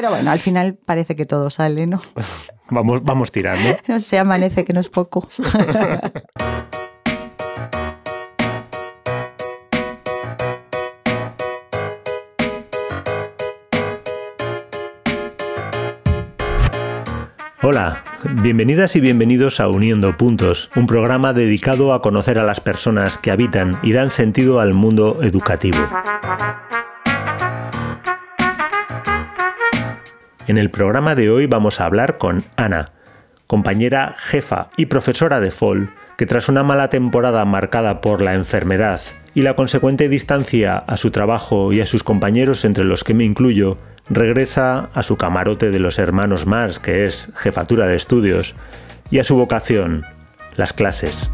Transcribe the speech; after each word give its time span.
Pero 0.00 0.12
bueno, 0.12 0.30
al 0.30 0.38
final 0.38 0.78
parece 0.82 1.14
que 1.14 1.26
todo 1.26 1.50
sale, 1.50 1.86
¿no? 1.86 2.00
Vamos, 2.70 3.04
vamos 3.04 3.30
tirando. 3.30 3.76
No 3.86 4.00
se 4.00 4.18
amanece 4.18 4.64
que 4.64 4.72
no 4.72 4.80
es 4.80 4.88
poco. 4.88 5.28
Hola, 17.62 18.02
bienvenidas 18.42 18.96
y 18.96 19.00
bienvenidos 19.00 19.60
a 19.60 19.68
Uniendo 19.68 20.16
Puntos, 20.16 20.70
un 20.76 20.86
programa 20.86 21.34
dedicado 21.34 21.92
a 21.92 22.00
conocer 22.00 22.38
a 22.38 22.44
las 22.44 22.60
personas 22.60 23.18
que 23.18 23.30
habitan 23.30 23.78
y 23.82 23.92
dan 23.92 24.10
sentido 24.10 24.60
al 24.60 24.72
mundo 24.72 25.18
educativo. 25.22 25.76
En 30.50 30.58
el 30.58 30.72
programa 30.72 31.14
de 31.14 31.30
hoy 31.30 31.46
vamos 31.46 31.78
a 31.78 31.84
hablar 31.84 32.18
con 32.18 32.42
Ana, 32.56 32.90
compañera 33.46 34.16
jefa 34.18 34.70
y 34.76 34.86
profesora 34.86 35.38
de 35.38 35.52
FOL, 35.52 35.92
que 36.18 36.26
tras 36.26 36.48
una 36.48 36.64
mala 36.64 36.90
temporada 36.90 37.44
marcada 37.44 38.00
por 38.00 38.20
la 38.20 38.34
enfermedad 38.34 39.00
y 39.32 39.42
la 39.42 39.54
consecuente 39.54 40.08
distancia 40.08 40.76
a 40.76 40.96
su 40.96 41.12
trabajo 41.12 41.72
y 41.72 41.80
a 41.80 41.86
sus 41.86 42.02
compañeros 42.02 42.64
entre 42.64 42.82
los 42.82 43.04
que 43.04 43.14
me 43.14 43.22
incluyo, 43.22 43.78
regresa 44.08 44.90
a 44.92 45.04
su 45.04 45.16
camarote 45.16 45.70
de 45.70 45.78
los 45.78 46.00
hermanos 46.00 46.46
Mars, 46.46 46.80
que 46.80 47.04
es 47.04 47.30
jefatura 47.36 47.86
de 47.86 47.94
estudios, 47.94 48.56
y 49.08 49.20
a 49.20 49.24
su 49.24 49.36
vocación, 49.36 50.02
las 50.56 50.72
clases. 50.72 51.30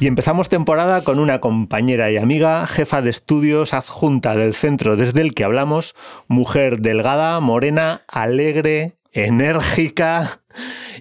Y 0.00 0.06
empezamos 0.06 0.48
temporada 0.48 1.02
con 1.02 1.18
una 1.18 1.40
compañera 1.40 2.08
y 2.12 2.18
amiga, 2.18 2.64
jefa 2.68 3.02
de 3.02 3.10
estudios 3.10 3.74
adjunta 3.74 4.36
del 4.36 4.54
centro 4.54 4.94
desde 4.94 5.22
el 5.22 5.34
que 5.34 5.42
hablamos, 5.42 5.96
mujer 6.28 6.78
delgada, 6.78 7.40
morena, 7.40 8.04
alegre, 8.06 8.98
enérgica 9.10 10.40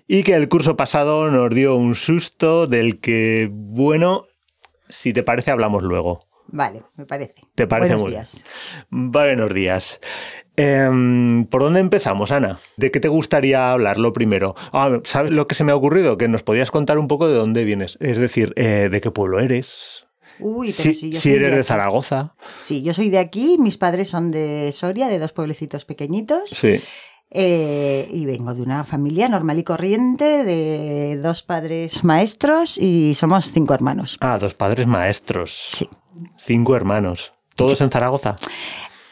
y 0.08 0.24
que 0.24 0.34
el 0.34 0.50
curso 0.50 0.76
pasado 0.76 1.30
nos 1.30 1.54
dio 1.54 1.76
un 1.76 1.94
susto 1.94 2.66
del 2.66 3.00
que, 3.00 3.50
bueno, 3.52 4.24
si 4.90 5.14
te 5.14 5.22
parece, 5.22 5.52
hablamos 5.52 5.84
luego. 5.84 6.22
Vale, 6.48 6.82
me 6.96 7.06
parece. 7.06 7.42
¿Te 7.54 7.68
parece 7.68 7.94
Buenos 7.94 8.04
muy 8.04 8.12
días. 8.14 8.46
Buenos 8.90 9.54
días. 9.54 10.00
Em, 10.58 11.46
¿Por 11.46 11.62
dónde 11.62 11.80
empezamos, 11.80 12.32
Ana? 12.32 12.58
¿De 12.78 12.90
qué 12.90 13.00
te 13.00 13.08
gustaría 13.08 13.72
hablar 13.72 13.98
lo 14.00 14.12
primero? 14.12 14.56
Ah, 14.74 15.00
¿Sabes 15.04 15.32
lo 15.32 15.48
que 15.48 15.54
se 15.56 15.64
me 15.64 15.72
ha 15.72 15.76
ocurrido? 15.76 16.18
Que 16.18 16.28
nos 16.28 16.42
podías 16.44 16.72
contar 16.72 16.98
un 16.98 17.08
poco 17.08 17.28
de 17.28 17.36
dónde 17.36 17.64
vienes. 17.64 17.98
Es 18.02 18.18
decir, 18.18 18.54
eh, 18.56 18.90
¿de 18.92 19.00
qué 19.02 19.12
pueblo 19.12 19.40
eres? 19.40 20.06
Uy, 20.40 20.74
pero 20.76 20.90
Si, 20.90 20.94
si 20.96 21.10
yo 21.12 21.20
si 21.22 21.30
soy 21.30 21.38
eres 21.40 21.52
de. 21.52 21.64
Zaragoza. 21.64 22.34
Sí, 22.60 22.82
yo 22.82 22.94
soy 22.94 23.10
de 23.10 23.20
aquí, 23.20 23.58
mis 23.60 23.78
padres 23.78 24.10
son 24.10 24.32
de 24.32 24.72
Soria, 24.72 25.08
de 25.08 25.20
dos 25.20 25.32
pueblecitos 25.32 25.86
pequeñitos. 25.86 26.50
Sí. 26.50 26.82
Eh, 27.30 28.08
y 28.12 28.26
vengo 28.26 28.56
de 28.56 28.62
una 28.64 28.84
familia 28.84 29.30
normal 29.30 29.60
y 29.60 29.64
corriente, 29.64 30.44
de 30.44 31.18
dos 31.22 31.44
padres 31.44 32.04
maestros 32.04 32.78
y 32.80 33.14
somos 33.16 33.52
cinco 33.52 33.74
hermanos. 33.76 34.18
Ah, 34.22 34.38
dos 34.40 34.56
padres 34.56 34.88
maestros. 34.88 35.72
Sí. 35.78 35.90
Cinco 36.38 36.76
hermanos. 36.76 37.34
¿Todos 37.56 37.82
en 37.82 37.92
Zaragoza? 37.92 38.36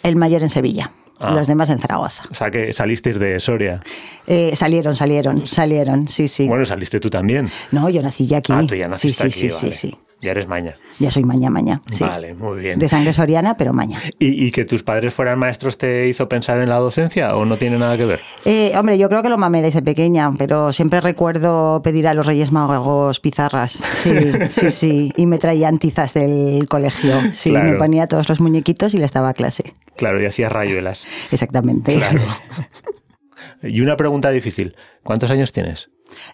El 0.02 0.16
mayor 0.16 0.44
en 0.44 0.50
Sevilla, 0.50 0.92
Ah. 1.20 1.32
los 1.32 1.48
demás 1.48 1.70
en 1.70 1.80
Zaragoza. 1.80 2.24
O 2.30 2.34
sea 2.34 2.52
que 2.52 2.74
salisteis 2.74 3.18
de 3.18 3.40
Soria. 3.40 3.82
Eh, 4.28 4.56
salieron, 4.56 4.94
salieron, 4.96 5.48
salieron, 5.48 6.08
sí, 6.08 6.28
sí. 6.28 6.48
Bueno, 6.48 6.66
saliste 6.66 7.00
tú 7.00 7.10
también. 7.10 7.50
No, 7.72 7.90
yo 7.90 8.02
nací 8.02 8.28
ya 8.28 8.38
aquí. 8.38 8.52
Ah, 8.54 8.64
tú 8.68 8.76
ya 8.76 8.86
sí, 8.86 8.90
naciste 8.92 9.30
sí, 9.30 9.48
aquí, 9.48 9.50
sí, 9.50 9.56
vale. 9.56 9.72
sí, 9.72 9.88
sí. 9.90 9.98
Ya 10.26 10.32
eres 10.32 10.48
maña. 10.48 10.76
Ya 11.00 11.12
soy 11.12 11.24
maña, 11.24 11.50
maña. 11.50 11.82
sí. 11.92 12.00
Vale, 12.04 12.34
muy 12.34 12.60
bien. 12.60 12.80
De 12.80 12.90
sangre 12.90 13.14
soriana, 13.14 13.56
pero 13.58 13.74
maña. 13.74 14.02
¿Y, 14.20 14.46
y 14.48 14.52
que 14.52 14.66
tus 14.66 14.84
padres 14.84 15.14
fueran 15.14 15.38
maestros 15.40 15.78
te 15.78 16.08
hizo 16.08 16.28
pensar 16.28 16.60
en 16.60 16.70
la 16.70 16.76
docencia 16.78 17.36
o 17.36 17.46
no 17.46 17.58
tiene 17.58 17.78
nada 17.78 17.96
que 17.98 18.06
ver? 18.06 18.20
Eh, 18.46 18.72
hombre, 18.78 18.98
yo 18.98 19.08
creo 19.10 19.22
que 19.24 19.30
lo 19.30 19.38
mamé 19.38 19.62
desde 19.62 19.82
pequeña, 19.82 20.32
pero 20.38 20.74
siempre 20.74 21.02
recuerdo 21.02 21.82
pedir 21.84 22.08
a 22.08 22.14
los 22.14 22.26
Reyes 22.26 22.52
Magos 22.52 23.20
pizarras. 23.20 23.72
Sí, 24.04 24.12
sí, 24.50 24.72
sí. 24.72 25.14
Y 25.16 25.26
me 25.26 25.38
traían 25.38 25.78
tizas 25.78 26.14
del 26.14 26.68
colegio. 26.68 27.14
Sí, 27.32 27.52
Claro. 27.52 27.72
me 27.72 27.78
ponía 27.78 28.08
todos 28.08 28.28
los 28.30 28.40
muñequitos 28.40 28.94
y 28.94 28.98
les 28.98 29.12
daba 29.12 29.34
clase. 29.34 29.74
Claro, 29.96 30.22
y 30.22 30.26
hacías 30.26 30.52
rayuelas. 30.52 31.06
Exactamente. 31.32 31.96
Claro. 31.96 32.22
Y 33.62 33.82
una 33.82 33.98
pregunta 33.98 34.30
difícil. 34.32 34.76
¿Cuántos 35.04 35.32
años 35.32 35.52
tienes? 35.52 35.90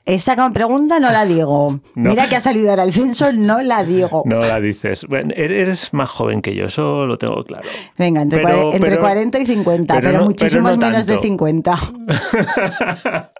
Esa 0.05 0.35
pregunta 0.51 0.99
no 0.99 1.11
la 1.11 1.25
digo. 1.25 1.79
No. 1.95 2.09
Mira 2.09 2.27
que 2.29 2.35
ha 2.35 2.41
salido 2.41 2.69
ahora 2.71 2.83
el 2.83 2.93
censo, 2.93 3.31
no 3.33 3.61
la 3.61 3.83
digo. 3.83 4.23
No 4.25 4.39
la 4.39 4.59
dices. 4.59 5.05
Bueno, 5.07 5.33
er- 5.35 5.51
eres 5.51 5.93
más 5.93 6.09
joven 6.09 6.41
que 6.41 6.55
yo, 6.55 6.65
eso 6.65 7.05
lo 7.05 7.17
tengo 7.17 7.43
claro. 7.43 7.67
Venga, 7.97 8.21
entre, 8.21 8.41
Pero- 8.41 8.63
cuare- 8.71 8.75
entre 8.75 8.89
pero- 8.91 9.01
40 9.01 9.39
y 9.39 9.45
50, 9.45 9.93
pero 9.95 10.07
pero, 10.07 10.19
no- 10.19 10.25
muchísimos 10.25 10.77
no 10.77 10.87
menos 10.87 11.05
de 11.05 11.13
tanto. 11.13 11.23
50. 11.23 11.79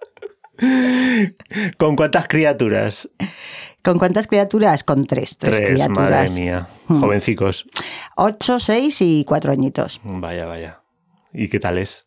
¿Con 1.78 1.96
cuántas 1.96 2.28
criaturas? 2.28 3.08
¿Con 3.82 3.98
cuántas 3.98 4.26
criaturas? 4.28 4.84
Con 4.84 5.04
tres, 5.06 5.38
tres, 5.38 5.54
madre 5.54 5.74
criaturas. 5.74 6.38
mía. 6.38 6.68
Hmm. 6.88 7.00
Jovencicos. 7.00 7.66
Ocho, 8.16 8.58
seis 8.60 8.98
y 9.00 9.24
cuatro 9.26 9.50
añitos. 9.52 10.00
Vaya, 10.04 10.46
vaya. 10.46 10.78
¿Y 11.32 11.48
qué 11.48 11.58
tal 11.58 11.78
es? 11.78 12.06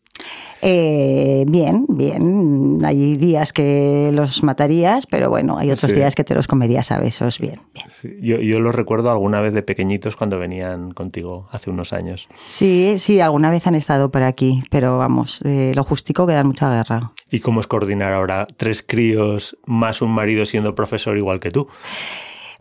Eh, 0.62 1.44
bien, 1.48 1.84
bien. 1.88 2.78
Hay 2.84 3.16
días 3.16 3.52
que 3.52 4.10
los 4.12 4.42
matarías, 4.42 5.06
pero 5.06 5.28
bueno, 5.28 5.58
hay 5.58 5.70
otros 5.70 5.90
Sí. 5.92 5.96
días 5.98 6.14
que 6.14 6.24
te 6.24 6.34
los 6.34 6.46
comerías 6.48 6.90
a 6.90 6.98
besos. 6.98 7.38
Bien, 7.38 7.60
bien. 7.74 7.86
Sí, 8.00 8.08
Yo, 8.22 8.38
yo 8.38 8.58
los 8.60 8.74
recuerdo 8.74 9.10
alguna 9.10 9.40
vez 9.40 9.52
de 9.52 9.62
pequeñitos 9.62 10.16
cuando 10.16 10.38
venían 10.38 10.92
contigo 10.92 11.46
hace 11.52 11.70
unos 11.70 11.92
años. 11.92 12.26
Sí, 12.46 12.94
sí, 12.98 13.20
alguna 13.20 13.50
vez 13.50 13.66
han 13.66 13.74
estado 13.74 14.10
por 14.10 14.22
aquí, 14.22 14.62
pero 14.70 14.98
vamos, 14.98 15.40
eh, 15.44 15.72
lo 15.76 15.84
justico 15.84 16.26
que 16.26 16.32
dan 16.32 16.46
mucha 16.46 16.70
guerra. 16.74 17.12
¿Y 17.30 17.40
cómo 17.40 17.60
es 17.60 17.66
coordinar 17.66 18.12
ahora 18.12 18.46
tres 18.56 18.82
críos 18.86 19.56
más 19.66 20.00
un 20.02 20.10
marido 20.10 20.46
siendo 20.46 20.74
profesor 20.74 21.16
igual 21.18 21.38
que 21.38 21.50
tú? 21.50 21.68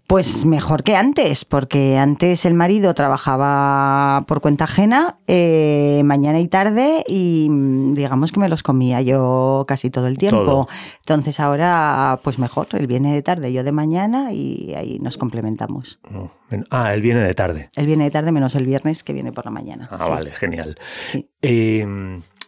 Pues 0.07 0.45
mejor 0.45 0.83
que 0.83 0.95
antes, 0.95 1.45
porque 1.45 1.97
antes 1.97 2.45
el 2.45 2.53
marido 2.53 2.93
trabajaba 2.93 4.23
por 4.27 4.39
cuenta 4.39 4.65
ajena, 4.65 5.17
eh, 5.25 6.03
mañana 6.05 6.39
y 6.39 6.47
tarde, 6.47 7.03
y 7.07 7.47
mm, 7.49 7.93
digamos 7.93 8.31
que 8.31 8.39
me 8.39 8.47
los 8.47 8.61
comía 8.61 9.01
yo 9.01 9.65
casi 9.67 9.89
todo 9.89 10.05
el 10.05 10.19
tiempo. 10.19 10.45
Todo. 10.45 10.67
Entonces 10.99 11.39
ahora, 11.39 12.19
pues 12.23 12.37
mejor, 12.37 12.67
él 12.73 12.85
viene 12.85 13.13
de 13.13 13.23
tarde, 13.23 13.51
yo 13.51 13.63
de 13.63 13.71
mañana, 13.71 14.31
y 14.31 14.75
ahí 14.75 14.99
nos 14.99 15.17
complementamos. 15.17 15.99
Oh, 16.13 16.29
Ah, 16.69 16.93
él 16.93 17.01
viene 17.01 17.21
de 17.21 17.33
tarde. 17.33 17.71
Él 17.75 17.87
viene 17.87 18.03
de 18.03 18.11
tarde 18.11 18.31
menos 18.31 18.53
el 18.53 18.67
viernes 18.67 19.03
que 19.03 19.11
viene 19.11 19.31
por 19.31 19.45
la 19.45 19.51
mañana. 19.51 19.89
Ah, 19.91 20.05
Sí, 20.05 20.11
vale, 20.11 20.31
genial. 20.31 20.77
sí. 21.07 21.31
Eh, 21.41 21.83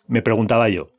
me 0.07 0.21
preguntaba 0.21 0.69
yo, 0.69 0.89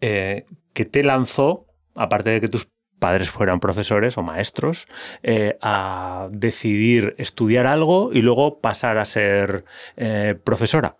eh, 0.00 0.46
¿qué 0.72 0.84
te 0.84 1.02
lanzó, 1.02 1.66
aparte 1.96 2.30
de 2.30 2.40
que 2.40 2.48
tus 2.48 2.68
padres 3.00 3.30
fueran 3.30 3.58
profesores 3.58 4.16
o 4.16 4.22
maestros, 4.22 4.86
eh, 5.24 5.58
a 5.60 6.28
decidir 6.30 7.16
estudiar 7.18 7.66
algo 7.66 8.10
y 8.12 8.20
luego 8.22 8.60
pasar 8.60 8.98
a 8.98 9.04
ser 9.04 9.64
eh, 9.96 10.36
profesora? 10.44 10.94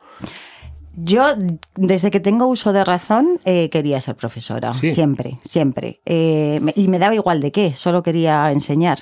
Yo, 0.96 1.22
desde 1.76 2.10
que 2.10 2.18
tengo 2.18 2.46
uso 2.46 2.72
de 2.72 2.84
razón, 2.84 3.40
eh, 3.44 3.70
quería 3.70 4.00
ser 4.00 4.16
profesora. 4.16 4.72
Sí. 4.74 4.92
Siempre, 4.92 5.38
siempre. 5.44 6.00
Eh, 6.04 6.58
me- 6.60 6.72
y 6.74 6.88
me 6.88 6.98
daba 6.98 7.14
igual 7.14 7.40
de 7.40 7.52
qué, 7.52 7.72
solo 7.74 8.02
quería 8.02 8.50
enseñar. 8.50 8.98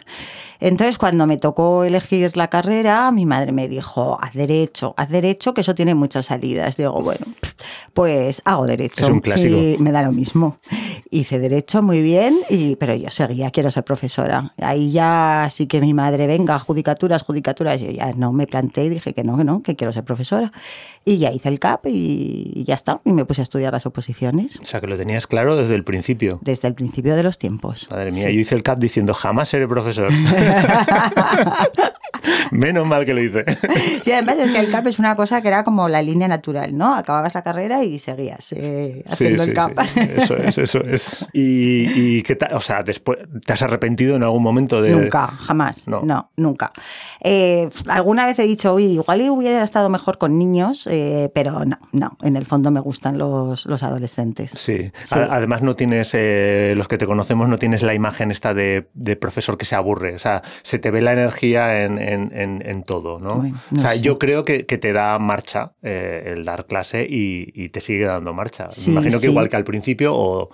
Entonces, 0.60 0.98
cuando 0.98 1.26
me 1.26 1.38
tocó 1.38 1.84
elegir 1.84 2.36
la 2.36 2.48
carrera, 2.50 3.10
mi 3.10 3.24
madre 3.24 3.52
me 3.52 3.68
dijo, 3.68 4.18
haz 4.20 4.34
derecho, 4.34 4.92
haz 4.98 5.08
derecho, 5.08 5.54
que 5.54 5.62
eso 5.62 5.74
tiene 5.74 5.94
muchas 5.94 6.26
salidas. 6.26 6.76
Digo, 6.76 7.00
bueno, 7.02 7.24
pues 7.94 8.42
hago 8.44 8.66
derecho. 8.66 9.04
Es 9.04 9.10
un 9.10 9.20
clásico. 9.20 9.56
Sí, 9.56 9.76
me 9.80 9.90
da 9.90 10.02
lo 10.02 10.12
mismo. 10.12 10.58
Hice 11.10 11.38
derecho 11.38 11.80
muy 11.82 12.02
bien, 12.02 12.38
y, 12.50 12.76
pero 12.76 12.94
yo 12.94 13.08
seguía, 13.10 13.50
quiero 13.50 13.70
ser 13.70 13.82
profesora. 13.82 14.52
Ahí 14.58 14.92
ya 14.92 15.48
sí 15.50 15.66
que 15.66 15.80
mi 15.80 15.94
madre, 15.94 16.26
venga, 16.26 16.58
judicaturas, 16.58 17.22
judicaturas. 17.22 17.80
Yo 17.80 17.90
ya 17.90 18.12
no 18.12 18.30
me 18.32 18.46
planteé 18.46 18.84
y 18.84 18.88
dije 18.90 19.14
que 19.14 19.24
no, 19.24 19.38
que 19.38 19.44
no, 19.44 19.62
que 19.62 19.74
quiero 19.74 19.90
ser 19.92 20.04
profesora. 20.04 20.52
Y 21.06 21.16
ya 21.16 21.32
hice 21.32 21.48
el 21.48 21.58
CAP 21.60 21.86
y, 21.86 22.52
y 22.54 22.64
ya 22.64 22.74
está. 22.74 23.00
Y 23.06 23.12
me 23.12 23.24
puse 23.24 23.40
a 23.40 23.44
estudiar 23.44 23.72
las 23.72 23.86
oposiciones 23.86 24.60
O 24.62 24.66
sea, 24.66 24.82
que 24.82 24.86
lo 24.86 24.98
tenías 24.98 25.26
claro 25.26 25.56
desde 25.56 25.74
el 25.76 25.84
principio. 25.84 26.38
desde 26.42 26.68
el 26.68 26.74
principio 26.74 27.16
de 27.16 27.22
los 27.22 27.38
tiempos. 27.38 27.88
Madre 27.90 28.12
mía, 28.12 28.26
Sí. 28.28 28.34
yo 28.34 28.40
hice 28.40 28.54
el 28.54 28.62
CAP 28.62 28.78
diciendo 28.78 29.14
jamás 29.14 29.48
seré 29.48 29.66
profesor. 29.66 30.12
Menos 32.50 32.86
mal 32.86 33.04
que 33.04 33.14
lo 33.14 33.22
hice. 33.22 33.44
Sí, 34.02 34.12
además 34.12 34.38
es 34.38 34.50
que 34.52 34.58
el 34.60 34.70
CAP 34.70 34.86
es 34.86 34.98
una 34.98 35.16
cosa 35.16 35.42
que 35.42 35.48
era 35.48 35.64
como 35.64 35.88
la 35.88 36.00
línea 36.02 36.28
natural, 36.28 36.76
¿no? 36.76 36.94
Acababas 36.94 37.34
la 37.34 37.42
carrera 37.42 37.84
y 37.84 37.98
seguías 37.98 38.52
eh, 38.52 39.02
haciendo 39.08 39.42
Sí, 39.44 39.48
el 39.50 39.54
CAP. 39.54 39.78
sí. 39.94 40.00
Eso 40.16 40.36
es, 40.36 40.58
eso 40.58 40.80
es. 40.84 41.26
¿Y, 41.32 42.18
y 42.18 42.22
qué 42.22 42.36
tal? 42.36 42.54
O 42.54 42.60
sea, 42.60 42.82
después, 42.82 43.18
¿te 43.44 43.52
has 43.52 43.62
arrepentido 43.62 44.16
en 44.16 44.22
algún 44.22 44.42
momento 44.42 44.80
de...? 44.80 44.90
Nunca, 44.90 45.26
jamás. 45.26 45.86
No. 45.88 46.02
No, 46.02 46.30
nunca. 46.36 46.72
Eh, 47.20 47.68
alguna 47.88 48.26
vez 48.26 48.38
he 48.38 48.44
dicho, 48.46 48.74
uy, 48.74 48.84
igual 48.92 49.28
hubiera 49.30 49.62
estado 49.62 49.88
mejor 49.88 50.18
con 50.18 50.38
niños, 50.38 50.86
eh, 50.90 51.30
pero 51.34 51.64
no, 51.64 51.78
no. 51.92 52.16
En 52.22 52.36
el 52.36 52.46
fondo 52.46 52.70
me 52.70 52.80
gustan 52.80 53.18
los, 53.18 53.66
los 53.66 53.82
adolescentes. 53.82 54.52
Sí. 54.52 54.90
Además 55.10 55.62
no 55.62 55.74
tienes, 55.76 56.12
los 56.14 56.88
que 56.88 56.98
te 56.98 57.06
conocemos, 57.06 57.48
no 57.48 57.58
tienes 57.58 57.82
la 57.82 57.94
imagen 57.94 58.30
esta 58.30 58.54
de, 58.54 58.88
de 58.94 59.16
profesor 59.16 59.58
que 59.58 59.64
se 59.64 59.74
aburre. 59.74 60.14
O 60.14 60.18
sea, 60.18 60.42
se 60.62 60.78
te 60.78 60.90
ve 60.90 61.00
la 61.02 61.12
energía 61.12 61.82
en, 61.84 61.98
en- 61.98 62.17
en, 62.32 62.82
todo, 62.82 63.18
¿no? 63.18 63.36
Bueno, 63.36 63.58
o 63.76 63.80
sea, 63.80 63.94
sé. 63.94 64.00
yo 64.00 64.18
creo 64.18 64.44
que, 64.44 64.66
que 64.66 64.78
te 64.78 64.92
da 64.92 65.18
marcha 65.18 65.72
eh, 65.82 66.34
el 66.36 66.44
dar 66.44 66.66
clase 66.66 67.06
y, 67.08 67.50
y 67.54 67.68
te 67.68 67.80
sigue 67.80 68.04
dando 68.04 68.32
marcha. 68.32 68.70
Sí, 68.70 68.90
Me 68.90 68.96
imagino 68.96 69.20
que 69.20 69.26
igual 69.26 69.48
que 69.48 69.56
al 69.56 69.64
principio 69.64 70.14
o... 70.14 70.50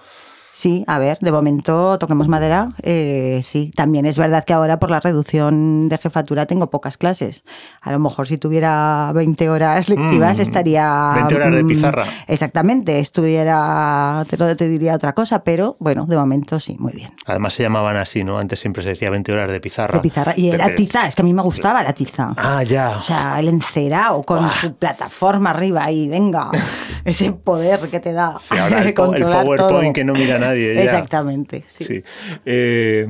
Sí, 0.57 0.85
a 0.87 1.01
ver, 1.01 1.19
de 1.21 1.33
momento 1.33 1.99
toquemos 1.99 2.29
madera. 2.29 2.71
eh, 2.83 3.41
sí, 3.43 3.73
también 3.75 4.07
es 4.07 4.17
verdad 4.19 4.45
que 4.45 4.53
ahora 4.53 4.79
por 4.79 4.89
la 4.89 5.01
reducción 5.01 5.89
de 5.89 5.99
jefatura 5.99 6.47
tengo 6.47 6.71
pocas 6.71 6.97
clases. 6.97 7.43
A 7.83 7.91
lo 7.91 7.99
mejor 7.99 8.29
si 8.29 8.39
tuviera 8.39 9.11
20 9.15 9.49
horas 9.51 9.89
lectivas 9.89 10.39
Mm, 10.39 10.41
estaría... 10.43 11.13
20 11.17 11.35
horas 11.35 11.51
de 11.53 11.63
mm, 11.65 11.67
pizarra. 11.67 12.05
Exactamente, 12.29 13.01
estuviera, 13.01 14.25
te, 14.31 14.37
lo- 14.37 14.57
te 14.57 14.69
diría 14.69 14.95
otra 14.95 15.13
cosa, 15.13 15.43
pero 15.43 15.77
bueno, 15.81 16.07
de 16.07 16.17
momento 16.17 16.61
sí, 16.61 16.77
muy 16.79 16.93
bien. 16.93 17.13
Además 17.27 17.55
se 17.55 17.65
llamaban 17.65 17.97
así, 17.97 18.23
¿no? 18.23 18.39
Antes 18.39 18.61
siempre 18.61 18.83
se 18.85 18.91
decía 18.91 19.11
20 19.11 19.33
horas 19.33 19.51
de 19.51 19.61
pizarra. 19.61 19.95
De 19.95 20.01
pizarra. 20.01 20.35
Y 20.37 20.51
Pero- 20.53 20.65
la 20.69 20.75
tiza, 20.75 21.07
es 21.07 21.15
que 21.17 21.23
a 21.23 21.25
mí 21.25 21.33
me 21.33 21.43
gustaba 21.43 21.83
la 21.83 21.93
tiza. 21.93 22.33
Ah, 22.37 22.63
ya. 22.63 22.91
O 22.97 23.01
sea, 23.01 23.41
el 23.41 23.49
encerado 23.49 24.23
con 24.23 24.49
su 24.51 24.75
plataforma 24.77 25.51
arriba 25.51 25.91
y 25.91 26.09
venga, 26.09 26.51
ese 27.05 27.33
poder 27.33 27.81
que 27.91 27.99
te 28.01 28.13
da. 28.13 28.35
Sí, 28.39 28.57
ahora 28.57 28.81
el, 28.83 28.87
el 28.89 28.95
PowerPoint 28.95 29.57
todo. 29.59 29.93
que 29.93 30.05
no 30.05 30.13
mira 30.13 30.39
nadie. 30.49 30.75
ya. 30.75 30.83
Exactamente, 30.83 31.65
sí. 31.67 31.85
Sí. 31.85 32.03
Eh, 32.45 33.07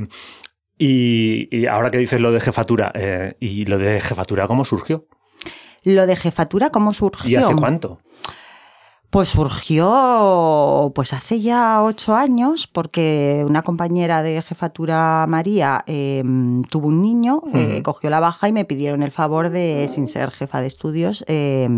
y, 0.79 1.49
y 1.57 1.67
ahora 1.67 1.91
que 1.91 1.99
dices 1.99 2.21
lo 2.21 2.33
de 2.33 2.41
jefatura, 2.41 2.93
eh, 2.95 3.35
¿y 3.41 3.65
lo 3.67 3.79
de 3.79 4.01
jefatura 4.01 4.47
cómo 4.47 4.65
surgió? 4.65 5.07
Lo 5.85 6.07
de 6.07 6.17
jefatura, 6.17 6.71
¿cómo 6.71 6.93
surgió? 6.93 7.31
¿Y 7.31 7.43
hace 7.43 7.55
cuánto? 7.55 8.01
Pues 9.11 9.29
surgió 9.29 10.91
pues 10.93 11.13
hace 11.13 11.41
ya 11.41 11.83
ocho 11.85 12.17
años, 12.17 12.67
porque 12.67 13.45
una 13.47 13.63
compañera 13.63 14.25
de 14.25 14.43
jefatura, 14.43 15.25
María, 15.29 15.85
eh, 15.87 16.25
tuvo 16.69 16.89
un 16.89 17.01
niño, 17.01 17.43
eh, 17.55 17.81
cogió 17.85 18.11
la 18.11 18.19
baja 18.19 18.49
y 18.49 18.53
me 18.53 18.65
pidieron 18.65 19.05
el 19.05 19.13
favor 19.13 19.51
de, 19.51 19.89
sin 19.89 20.09
ser 20.09 20.33
jefa 20.33 20.61
de 20.61 20.67
estudios, 20.67 21.25
eh, 21.29 21.69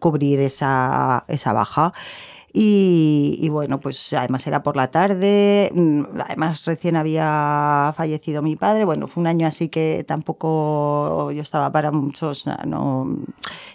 cubrir 0.00 0.40
esa, 0.40 1.24
esa 1.28 1.54
baja. 1.54 1.94
Y, 2.58 3.38
y 3.38 3.50
bueno, 3.50 3.80
pues 3.80 4.14
además 4.14 4.46
era 4.46 4.62
por 4.62 4.76
la 4.76 4.90
tarde, 4.90 5.70
mm, 5.74 6.04
además 6.24 6.64
recién 6.64 6.96
había 6.96 7.92
fallecido 7.94 8.40
mi 8.40 8.56
padre, 8.56 8.86
bueno, 8.86 9.08
fue 9.08 9.20
un 9.20 9.26
año 9.26 9.46
así 9.46 9.68
que 9.68 10.06
tampoco 10.08 11.30
yo 11.32 11.42
estaba 11.42 11.70
para 11.70 11.90
muchos, 11.90 12.46
no, 12.66 13.14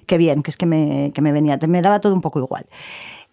qué 0.07 0.18
bien, 0.18 0.42
que 0.42 0.50
es 0.50 0.57
que 0.57 0.66
me, 0.66 1.12
que 1.13 1.22
me 1.22 1.31
venía, 1.31 1.60
me 1.68 1.80
daba 1.83 2.01
todo 2.01 2.16
un 2.16 2.22
poco 2.22 2.39
igual. 2.39 2.66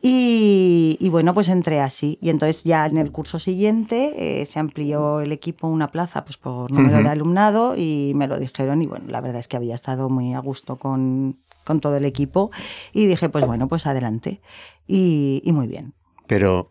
Y, 0.03 0.99
y 1.00 1.09
bueno, 1.09 1.33
pues 1.33 1.49
entré 1.49 1.81
así. 1.81 2.19
Y 2.21 2.29
entonces 2.29 2.65
ya 2.65 2.85
en 2.85 2.99
el 2.99 3.11
curso 3.11 3.39
siguiente 3.39 4.43
eh, 4.43 4.45
se 4.45 4.59
amplió 4.59 5.21
el 5.21 5.33
equipo 5.33 5.67
una 5.67 5.91
plaza 5.91 6.27
pues 6.27 6.37
por 6.37 6.71
número 6.71 7.03
de 7.03 7.09
alumnado 7.09 7.75
y 7.75 8.12
me 8.15 8.29
lo 8.29 8.39
dijeron 8.39 8.83
y 8.83 8.87
bueno, 8.87 9.06
la 9.09 9.23
verdad 9.23 9.41
es 9.41 9.49
que 9.49 9.56
había 9.56 9.75
estado 9.75 10.11
muy 10.11 10.35
a 10.35 10.41
gusto 10.41 10.77
con, 10.77 11.39
con 11.69 11.81
todo 11.81 11.97
el 11.99 12.06
equipo 12.06 12.50
y 12.93 13.06
dije 13.06 13.29
pues 13.29 13.47
bueno, 13.47 13.69
pues 13.69 13.87
adelante. 13.87 14.41
Y, 14.87 15.43
muy 15.44 15.69
bien. 15.69 15.93
Pero, 16.26 16.70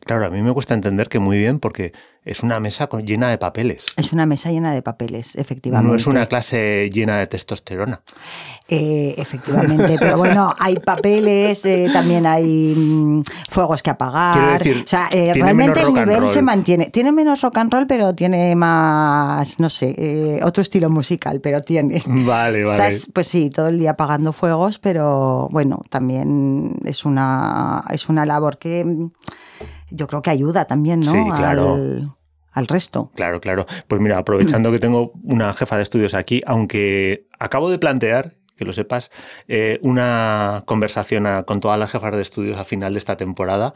claro, 0.00 0.26
a 0.26 0.30
mí 0.30 0.42
me 0.42 0.52
cuesta 0.52 0.74
entender 0.74 1.08
que 1.08 1.20
muy 1.20 1.38
bien 1.38 1.60
porque 1.60 1.92
es 2.24 2.42
una 2.42 2.60
mesa 2.60 2.86
con- 2.86 3.06
llena 3.06 3.28
de 3.30 3.38
papeles. 3.38 3.84
Es 3.96 4.12
una 4.12 4.26
mesa 4.26 4.50
llena 4.50 4.72
de 4.74 4.82
papeles, 4.82 5.36
efectivamente. 5.36 5.88
No 5.90 5.96
es 5.96 6.06
una 6.06 6.26
clase 6.26 6.90
llena 6.92 7.18
de 7.18 7.26
testosterona. 7.26 8.02
Eh, 8.68 9.14
efectivamente, 9.16 9.96
pero 9.98 10.16
bueno, 10.16 10.54
hay 10.58 10.78
papeles, 10.78 11.64
eh, 11.64 11.88
también 11.92 12.24
hay 12.26 12.74
mm, 12.76 13.22
fuegos 13.48 13.82
que 13.82 13.90
apagar. 13.90 14.32
Quiero 14.34 14.52
decir, 14.52 14.82
o 14.84 14.88
sea, 14.88 15.08
eh, 15.12 15.32
realmente 15.34 15.80
el 15.80 15.92
nivel 15.92 16.30
se 16.30 16.40
mantiene. 16.42 16.90
Tiene 16.90 17.10
menos 17.10 17.40
rock 17.40 17.56
and 17.56 17.72
roll, 17.72 17.86
pero 17.88 18.14
tiene 18.14 18.54
más, 18.54 19.58
no 19.58 19.68
sé, 19.68 19.94
eh, 19.98 20.40
otro 20.44 20.62
estilo 20.62 20.88
musical, 20.90 21.40
pero 21.40 21.62
tiene. 21.62 22.00
Vale, 22.06 22.62
vale. 22.64 22.88
Estás, 22.94 23.08
pues 23.12 23.26
sí, 23.26 23.50
todo 23.50 23.66
el 23.68 23.78
día 23.78 23.92
apagando 23.92 24.32
fuegos, 24.32 24.78
pero 24.78 25.48
bueno, 25.50 25.82
también 25.90 26.76
es 26.84 27.04
una, 27.04 27.82
es 27.90 28.08
una 28.08 28.24
labor 28.24 28.58
que 28.58 28.84
mm, 28.84 29.10
yo 29.90 30.06
creo 30.06 30.22
que 30.22 30.30
ayuda 30.30 30.64
también, 30.64 31.00
¿no? 31.00 31.12
Sí, 31.12 31.18
claro. 31.36 31.74
Al, 31.74 32.12
al 32.52 32.66
resto. 32.66 33.10
Claro, 33.14 33.40
claro. 33.40 33.66
Pues 33.88 34.00
mira, 34.00 34.18
aprovechando 34.18 34.70
que 34.72 34.78
tengo 34.78 35.12
una 35.22 35.52
jefa 35.52 35.76
de 35.76 35.82
estudios 35.82 36.14
aquí, 36.14 36.40
aunque 36.46 37.26
acabo 37.38 37.70
de 37.70 37.78
plantear, 37.78 38.34
que 38.56 38.64
lo 38.64 38.72
sepas, 38.72 39.10
eh, 39.48 39.78
una 39.82 40.62
conversación 40.66 41.26
a- 41.26 41.44
con 41.44 41.60
todas 41.60 41.78
las 41.78 41.90
jefas 41.90 42.14
de 42.14 42.22
estudios 42.22 42.56
al 42.58 42.66
final 42.66 42.92
de 42.94 42.98
esta 42.98 43.16
temporada 43.16 43.72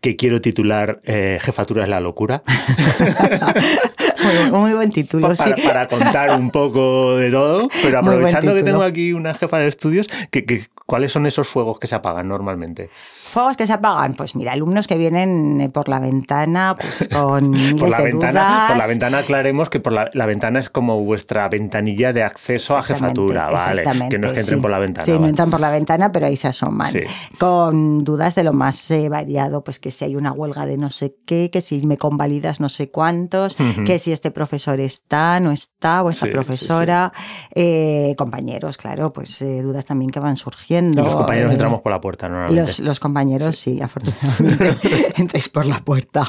que 0.00 0.14
quiero 0.14 0.40
titular 0.40 1.00
eh, 1.04 1.38
Jefatura 1.42 1.82
es 1.82 1.88
la 1.88 1.98
locura, 1.98 2.44
Muy, 4.22 4.50
muy 4.60 4.72
buen 4.74 4.90
título, 4.90 5.34
sí. 5.34 5.42
para, 5.64 5.86
contar 5.88 6.38
un 6.38 6.50
poco 6.50 7.16
de 7.16 7.30
todo, 7.30 7.68
pero 7.82 8.00
aprovechando 8.00 8.54
que 8.54 8.62
tengo 8.62 8.82
aquí 8.82 9.12
una 9.12 9.34
jefa 9.34 9.58
de 9.58 9.68
estudios, 9.68 10.08
que, 10.30 10.44
que- 10.44 10.62
¿cuáles 10.86 11.12
son 11.12 11.26
esos 11.26 11.46
fuegos 11.48 11.78
que 11.78 11.86
se 11.86 11.94
apagan 11.94 12.28
normalmente? 12.28 12.90
Fuegos 13.30 13.58
que 13.58 13.66
se 13.66 13.74
apagan, 13.74 14.14
pues 14.14 14.34
mira, 14.34 14.52
alumnos 14.52 14.86
que 14.86 14.96
vienen 14.96 15.60
eh, 15.60 15.68
por 15.68 15.90
la 15.90 16.00
ventana, 16.00 16.74
pues 16.80 17.10
con 17.12 17.50
miles 17.50 17.74
Por 17.74 17.90
la, 17.90 17.98
de 17.98 18.04
ventana, 18.04 18.40
dudas. 18.40 18.68
por 18.68 18.76
la 18.78 18.86
ventana 18.86 19.18
aclaremos 19.18 19.68
que 19.68 19.80
por 19.80 19.92
la, 19.92 20.10
la 20.14 20.24
ventana 20.24 20.58
es 20.60 20.70
como 20.70 21.04
vuestra 21.04 21.46
ventanilla 21.48 22.14
de 22.14 22.22
acceso 22.22 22.78
a 22.78 22.82
jefatura, 22.82 23.50
¿vale? 23.50 23.82
Que 24.08 24.18
no 24.18 24.28
es 24.28 24.32
que 24.32 24.40
entren 24.40 24.58
sí. 24.58 24.62
por 24.62 24.70
la 24.70 24.78
ventana. 24.78 25.04
Sí, 25.04 25.12
no 25.18 25.26
entran 25.28 25.50
por 25.50 25.60
la 25.60 25.70
ventana, 25.70 26.10
pero 26.10 26.24
ahí 26.24 26.36
se 26.36 26.48
asoman. 26.48 26.90
Sí. 26.90 27.00
Con 27.38 28.02
dudas 28.02 28.34
de 28.34 28.44
lo 28.44 28.54
más 28.54 28.90
eh, 28.90 29.10
variado, 29.10 29.62
pues 29.62 29.78
que 29.78 29.90
si 29.90 30.06
hay 30.06 30.16
una 30.16 30.32
huelga 30.32 30.64
de 30.64 30.78
no 30.78 30.88
sé 30.88 31.14
qué, 31.26 31.50
que 31.52 31.60
si 31.60 31.86
me 31.86 31.98
convalidas 31.98 32.60
no 32.60 32.70
sé 32.70 32.90
cuántos, 32.90 33.56
que 33.84 33.98
si 33.98 34.07
este 34.12 34.30
profesor 34.30 34.80
está, 34.80 35.40
no 35.40 35.50
está, 35.50 36.02
o 36.02 36.10
esta 36.10 36.26
Sí, 36.26 36.30
sí, 36.30 36.32
profesora, 36.32 37.12
eh, 37.54 38.14
compañeros, 38.18 38.76
claro, 38.76 39.12
pues 39.12 39.40
eh, 39.42 39.62
dudas 39.62 39.84
también 39.86 40.10
que 40.10 40.20
van 40.20 40.36
surgiendo. 40.36 41.02
los 41.04 41.14
compañeros 41.16 41.50
eh, 41.50 41.54
entramos 41.54 41.80
por 41.82 41.92
la 41.92 42.00
puerta 42.00 42.28
normalmente. 42.28 42.60
Los, 42.62 42.78
los 42.80 43.00
compañeros, 43.00 43.56
sí, 43.56 43.80
afortunadamente, 43.82 45.12
entráis 45.16 45.48
por 45.48 45.66
la 45.66 45.78
puerta. 45.78 46.26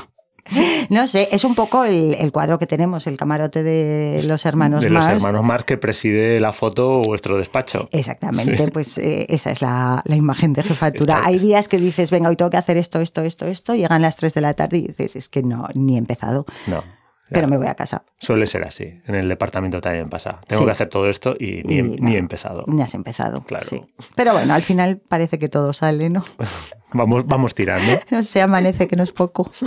No 0.89 1.05
sé, 1.05 1.27
es 1.31 1.43
un 1.43 1.53
poco 1.53 1.83
el, 1.83 2.15
el 2.17 2.31
cuadro 2.31 2.57
que 2.57 2.65
tenemos, 2.65 3.05
el 3.05 3.17
camarote 3.17 3.61
de 3.61 4.23
los 4.23 4.47
hermanos 4.47 4.81
de 4.81 4.89
los 4.89 5.03
Mars. 5.05 5.17
hermanos 5.17 5.43
Mars 5.43 5.63
que 5.63 5.77
preside 5.77 6.39
la 6.39 6.51
foto 6.53 7.01
vuestro 7.01 7.37
despacho. 7.37 7.87
Exactamente, 7.91 8.57
Sí. 8.57 8.71
pues 8.73 8.97
eh, 8.97 9.27
esa 9.29 9.51
es 9.51 9.61
la, 9.61 10.01
la 10.05 10.15
imagen 10.15 10.53
de 10.53 10.63
jefatura. 10.63 11.15
Está- 11.17 11.27
Hay 11.27 11.37
días 11.37 11.67
que 11.67 11.77
dices, 11.77 12.09
venga, 12.09 12.29
hoy 12.29 12.35
tengo 12.35 12.49
que 12.49 12.57
hacer 12.57 12.77
esto, 12.77 12.99
esto, 12.99 13.21
esto, 13.21 13.45
esto, 13.45 13.75
llegan 13.75 14.01
las 14.01 14.15
3 14.15 14.33
de 14.33 14.41
la 14.41 14.55
tarde 14.55 14.77
y 14.77 14.87
dices, 14.87 15.15
es 15.17 15.29
que 15.29 15.43
no, 15.43 15.67
ni 15.75 15.93
he 15.95 15.97
empezado, 15.99 16.47
No. 16.65 16.83
Pero 17.29 17.47
me 17.47 17.57
voy 17.57 17.67
a 17.67 17.75
casa. 17.75 18.03
Suele 18.17 18.47
ser 18.47 18.63
así. 18.65 19.01
En 19.07 19.15
el 19.15 19.27
departamento 19.29 19.81
también 19.81 20.09
pasa. 20.09 20.39
Tengo 20.47 20.61
Sí. 20.61 20.65
que 20.65 20.71
hacer 20.71 20.89
todo 20.89 21.09
esto 21.09 21.35
y 21.39 21.61
ni, 21.63 21.75
Y 21.75 21.79
he- 21.79 21.83
ni 21.83 22.15
he 22.15 22.17
empezado. 22.17 22.63
Ni 22.67 22.81
has 22.81 22.93
empezado, 22.93 23.43
Claro. 23.43 23.65
sí. 23.67 23.81
Pero 24.15 24.33
bueno, 24.33 24.53
al 24.53 24.61
final 24.61 24.97
parece 24.97 25.39
que 25.39 25.47
todo 25.47 25.73
sale, 25.73 26.09
¿no? 26.09 26.23
Vamos, 26.93 27.25
vamos 27.27 27.53
tirando. 27.53 27.99
No 28.11 28.23
sé, 28.23 28.41
amanece 28.41 28.87
que 28.87 28.95
no 28.95 29.03
es 29.03 29.11
poco. 29.11 29.51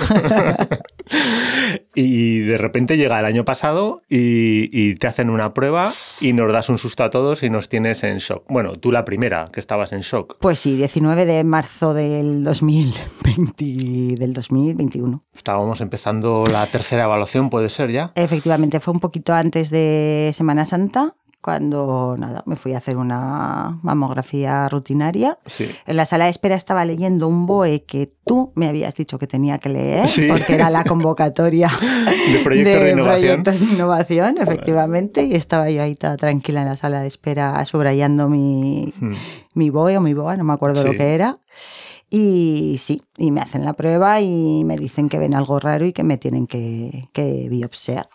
Y 1.94 2.40
de 2.40 2.56
repente 2.58 2.96
llega 2.96 3.18
el 3.18 3.26
año 3.26 3.44
pasado 3.44 4.02
y, 4.08 4.70
y 4.72 4.94
te 4.94 5.06
hacen 5.08 5.28
una 5.28 5.52
prueba 5.52 5.92
y 6.20 6.32
nos 6.32 6.50
das 6.52 6.70
un 6.70 6.78
susto 6.78 7.04
a 7.04 7.10
todos 7.10 7.42
y 7.42 7.50
nos 7.50 7.68
tienes 7.68 8.02
en 8.02 8.18
shock. 8.18 8.44
Bueno, 8.48 8.78
tú 8.78 8.90
la 8.90 9.04
primera, 9.04 9.50
que 9.52 9.60
estabas 9.60 9.92
en 9.92 10.00
shock. 10.00 10.36
Pues 10.40 10.58
sí, 10.58 10.76
19 10.76 11.26
de 11.26 11.44
marzo 11.44 11.92
del 11.92 12.44
2020, 12.44 14.14
del 14.16 14.32
2021. 14.32 15.22
Estábamos 15.34 15.80
empezando 15.82 16.44
la 16.50 16.66
tercera 16.66 17.04
evaluación, 17.04 17.50
puede 17.50 17.68
ser 17.68 17.90
ya. 17.90 18.12
Efectivamente, 18.14 18.80
fue 18.80 18.94
un 18.94 19.00
poquito 19.00 19.34
antes 19.34 19.68
de 19.70 20.30
Semana 20.34 20.64
Santa, 20.64 21.14
cuando 21.42 22.14
nada, 22.18 22.42
me 22.46 22.56
fui 22.56 22.72
a 22.72 22.78
hacer 22.78 22.96
una 22.96 23.78
mamografía 23.82 24.68
rutinaria. 24.68 25.38
Sí. 25.46 25.68
En 25.86 25.96
la 25.96 26.04
sala 26.04 26.24
de 26.24 26.30
espera 26.30 26.54
estaba 26.54 26.84
leyendo 26.84 27.26
un 27.28 27.46
BOE 27.46 27.82
que 27.84 28.12
tú 28.24 28.52
me 28.54 28.68
habías 28.68 28.94
dicho 28.94 29.18
que 29.18 29.26
tenía 29.26 29.58
que 29.58 29.68
leer, 29.68 30.06
Sí. 30.08 30.26
porque 30.28 30.54
era 30.54 30.70
la 30.70 30.84
convocatoria 30.88 31.68
De 32.32 32.38
proyectos 32.44 32.82
de, 32.82 32.90
innovación. 32.92 33.42
proyectos 33.42 33.60
de 33.68 33.74
innovación, 33.74 34.38
efectivamente, 34.38 35.24
y 35.24 35.34
estaba 35.34 35.68
yo 35.68 35.82
ahí 35.82 35.94
toda 35.96 36.16
tranquila 36.16 36.62
en 36.62 36.68
la 36.68 36.76
sala 36.76 37.00
de 37.00 37.08
espera 37.08 37.62
subrayando 37.66 38.28
mi, 38.28 38.92
Mm. 39.00 39.12
mi 39.54 39.70
BOE 39.70 39.98
o 39.98 40.00
mi 40.00 40.14
BOA, 40.14 40.36
no 40.36 40.44
me 40.44 40.52
acuerdo 40.52 40.82
lo 40.84 40.92
Sí. 40.92 40.96
que 40.98 41.14
era. 41.14 41.38
Y 42.08 42.76
sí, 42.78 43.02
y 43.16 43.30
me 43.30 43.40
hacen 43.40 43.64
la 43.64 43.72
prueba 43.72 44.20
y 44.20 44.64
me 44.64 44.76
dicen 44.76 45.08
que 45.08 45.18
ven 45.18 45.34
algo 45.34 45.58
raro 45.58 45.86
y 45.86 45.92
que 45.92 46.02
me 46.04 46.18
tienen 46.18 46.46
que, 46.46 47.08
que 47.12 47.48
biopsiar. 47.48 48.08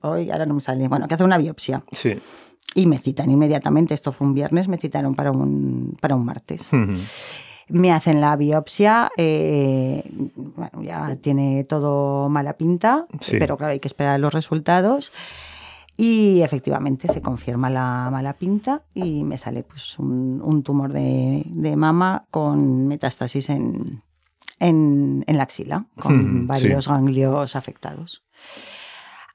Hoy, 0.00 0.30
ahora 0.30 0.46
no 0.46 0.54
me 0.54 0.60
sale. 0.60 0.88
Bueno, 0.88 1.06
que 1.08 1.14
hacer 1.14 1.26
una 1.26 1.38
biopsia. 1.38 1.84
Sí. 1.92 2.18
Y 2.74 2.86
me 2.86 2.96
citan 2.98 3.28
inmediatamente, 3.30 3.92
esto 3.94 4.12
fue 4.12 4.26
un 4.26 4.34
viernes, 4.34 4.66
me 4.66 4.78
citaron 4.78 5.14
para 5.14 5.30
un, 5.30 5.96
para 6.00 6.14
un 6.16 6.24
martes. 6.24 6.68
Me 7.68 7.92
hacen 7.92 8.20
la 8.20 8.34
biopsia, 8.36 9.10
eh, 9.16 10.02
bueno, 10.34 10.82
ya 10.82 11.16
tiene 11.16 11.64
todo 11.64 12.28
mala 12.28 12.54
pinta, 12.54 13.06
Sí. 13.20 13.36
pero 13.38 13.56
claro, 13.56 13.72
hay 13.72 13.80
que 13.80 13.88
esperar 13.88 14.18
los 14.20 14.32
resultados. 14.34 15.12
Y 15.96 16.40
efectivamente 16.40 17.06
se 17.08 17.20
confirma 17.20 17.68
la 17.68 18.08
mala 18.10 18.32
pinta 18.32 18.82
y 18.94 19.22
me 19.24 19.36
sale 19.36 19.62
pues, 19.62 19.98
un, 19.98 20.40
un 20.42 20.62
tumor 20.62 20.92
de, 20.92 21.44
de 21.46 21.76
mama 21.76 22.24
con 22.30 22.88
metástasis 22.88 23.50
en, 23.50 24.02
en, 24.58 25.22
en 25.26 25.36
la 25.36 25.42
axila, 25.42 25.84
con 26.00 26.20
sí. 26.22 26.28
varios 26.46 26.88
ganglios 26.88 27.54
afectados. 27.56 28.24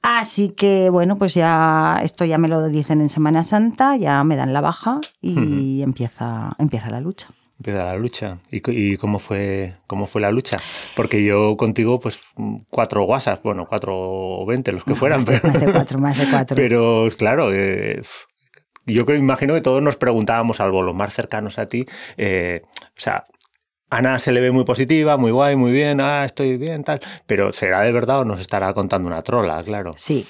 Así 0.02 0.50
que 0.50 0.90
bueno, 0.90 1.18
pues 1.18 1.34
ya 1.34 2.00
esto 2.02 2.24
ya 2.24 2.38
me 2.38 2.48
lo 2.48 2.68
dicen 2.68 3.00
en 3.00 3.08
Semana 3.08 3.44
Santa, 3.44 3.96
ya 3.96 4.22
me 4.24 4.36
dan 4.36 4.52
la 4.52 4.60
baja 4.60 5.00
y 5.20 5.82
empieza, 5.82 6.54
empieza 6.58 6.90
la 6.90 7.00
lucha. 7.00 7.28
Empieza 7.58 7.84
la 7.84 7.96
lucha. 7.96 8.38
¿Y, 8.52 8.96
cómo, 8.98 9.18
fue, 9.18 9.74
cómo 9.88 10.06
fue 10.06 10.20
la 10.20 10.30
lucha? 10.30 10.58
Porque 10.94 11.24
yo 11.24 11.56
contigo, 11.56 11.98
pues 11.98 12.20
cuatro 12.70 13.02
WhatsApp, 13.04 13.42
bueno, 13.42 13.66
cuatro 13.66 13.94
o 13.96 14.46
veinte, 14.46 14.70
los 14.70 14.84
que 14.84 14.94
fueran. 14.94 15.18
Más 15.18 15.26
de, 15.26 15.40
pero, 15.40 15.52
más 15.52 15.60
de 15.60 15.72
cuatro, 15.72 15.98
más 15.98 16.18
de 16.18 16.26
cuatro. 16.30 16.56
Pero 16.56 17.08
claro, 17.18 17.52
eh, 17.52 18.00
yo 18.86 19.04
creo, 19.04 19.18
imagino 19.18 19.54
que 19.54 19.60
todos 19.60 19.82
nos 19.82 19.96
preguntábamos, 19.96 20.60
algo 20.60 20.82
los 20.82 20.94
más 20.94 21.12
cercanos 21.12 21.58
a 21.58 21.66
ti, 21.66 21.86
eh, 22.16 22.62
o 22.64 23.00
sea, 23.00 23.26
Ana 23.90 24.18
se 24.18 24.32
le 24.32 24.40
ve 24.40 24.50
muy 24.50 24.64
positiva, 24.64 25.16
muy 25.16 25.30
guay, 25.30 25.56
muy 25.56 25.72
bien, 25.72 26.00
ah, 26.00 26.24
estoy 26.24 26.56
bien, 26.56 26.84
tal, 26.84 27.00
pero 27.26 27.52
¿será 27.52 27.80
de 27.80 27.92
verdad 27.92 28.20
o 28.20 28.24
nos 28.24 28.40
estará 28.40 28.72
contando 28.74 29.08
una 29.08 29.22
trola, 29.22 29.62
claro? 29.62 29.92
Sí. 29.96 30.26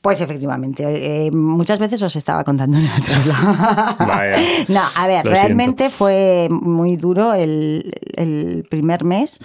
Pues 0.00 0.20
efectivamente, 0.20 0.84
eh, 1.26 1.30
muchas 1.30 1.78
veces 1.78 2.02
os 2.02 2.16
estaba 2.16 2.42
contando 2.42 2.76
una 2.76 2.96
trola. 2.96 3.96
Vaya, 4.00 4.36
no, 4.66 4.80
a 4.96 5.06
ver, 5.06 5.24
realmente 5.24 5.90
fue 5.90 6.48
muy 6.50 6.96
duro 6.96 7.34
el, 7.34 7.92
el 8.16 8.66
primer 8.68 9.04
mes 9.04 9.38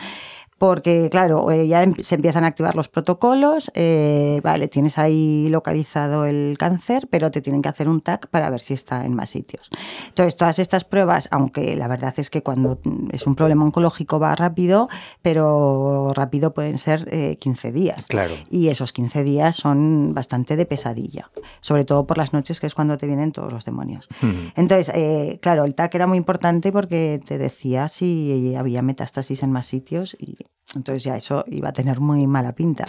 porque 0.57 1.09
claro, 1.11 1.51
eh, 1.51 1.67
ya 1.67 1.83
em, 1.83 1.93
se 1.99 2.15
empiezan 2.15 2.43
a 2.43 2.47
activar 2.47 2.75
los 2.75 2.89
protocolos, 2.89 3.71
eh, 3.75 4.39
vale, 4.43 4.67
tienes 4.67 4.97
ahí 4.97 5.49
localizado 5.49 6.25
el 6.25 6.57
cáncer, 6.57 7.07
pero 7.11 7.29
te 7.29 7.41
tienen 7.41 7.61
que 7.61 7.69
hacer 7.69 7.87
un 7.87 8.01
TAC 8.01 8.27
para 8.27 8.49
ver 8.49 8.59
si 8.59 8.73
está 8.73 9.05
en 9.05 9.13
más 9.13 9.29
sitios. 9.29 9.69
Entonces, 10.07 10.35
todas 10.35 10.57
estas 10.57 10.83
pruebas, 10.83 11.27
aunque 11.31 11.75
la 11.75 11.87
verdad 11.87 12.13
es 12.17 12.29
que 12.29 12.41
cuando 12.41 12.79
es 13.11 13.27
un 13.27 13.35
problema 13.35 13.65
oncológico 13.65 14.19
va 14.19 14.35
rápido, 14.35 14.89
pero 15.21 16.11
rápido 16.15 16.53
pueden 16.53 16.79
ser 16.79 17.37
15 17.37 17.67
eh, 17.67 17.71
días. 17.71 18.07
Claro. 18.07 18.33
Y 18.49 18.69
esos 18.69 18.93
15 18.93 19.23
días 19.23 19.55
son 19.55 20.13
bastante 20.15 20.55
de 20.55 20.65
pesadilla, 20.65 21.29
sobre 21.61 21.85
todo 21.85 22.07
por 22.07 22.17
las 22.17 22.33
noches, 22.33 22.59
que 22.59 22.67
es 22.67 22.73
cuando 22.73 22.97
te 22.97 23.05
vienen 23.05 23.31
todos 23.31 23.53
los 23.53 23.63
demonios. 23.63 24.07
Entonces, 24.55 24.91
claro, 25.39 25.65
el 25.65 25.75
TAC 25.75 25.95
era 25.95 26.07
muy 26.07 26.17
importante 26.17 26.71
porque 26.71 27.21
te 27.25 27.37
decía 27.37 27.89
si 27.89 28.55
había 28.55 28.81
metástasis 28.81 29.43
en 29.43 29.51
más 29.51 29.67
sitios 29.67 30.15
y 30.19 30.46
entonces 30.75 31.03
ya 31.03 31.15
eso 31.15 31.45
iba 31.47 31.69
a 31.69 31.73
tener 31.73 31.99
muy 31.99 32.27
mala 32.27 32.53
pinta. 32.53 32.85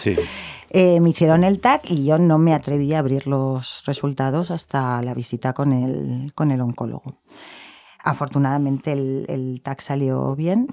Eh, 0.71 1.00
me 1.00 1.11
hicieron 1.11 1.45
el 1.45 1.61
TAC 1.61 1.91
y 1.91 2.05
yo 2.05 2.19
no 2.19 2.38
me 2.38 2.53
atreví 2.55 2.93
a 2.93 2.99
abrir 2.99 3.27
los 3.27 3.85
resultados 3.87 4.50
hasta 4.50 5.00
la 5.03 5.15
visita 5.15 5.53
con 5.53 5.73
el, 5.73 6.33
con 6.35 6.50
el 6.50 6.61
oncólogo. 6.61 7.21
Afortunadamente 8.00 8.93
el, 8.93 9.27
el 9.29 9.61
TAC 9.62 9.81
salió 9.81 10.35
bien 10.35 10.69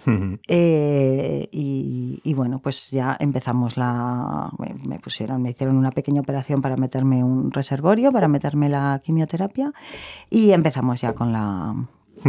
eh, 0.48 1.50
y, 1.52 2.34
bueno, 2.34 2.60
pues 2.60 2.92
ya 2.92 3.18
empezamos 3.20 3.78
la... 3.78 4.52
Me 4.84 5.00
pusieron, 5.00 5.42
me 5.42 5.50
hicieron 5.50 5.78
una 5.78 5.92
pequeña 5.92 6.22
operación 6.22 6.62
para 6.62 6.78
meterme 6.78 7.24
un 7.24 7.52
reservorio, 7.52 8.12
para 8.12 8.28
meterme 8.28 8.70
la 8.70 9.02
quimioterapia 9.04 9.74
y 10.30 10.52
empezamos 10.52 11.02
ya 11.02 11.14
con 11.14 11.34
la, 11.34 11.76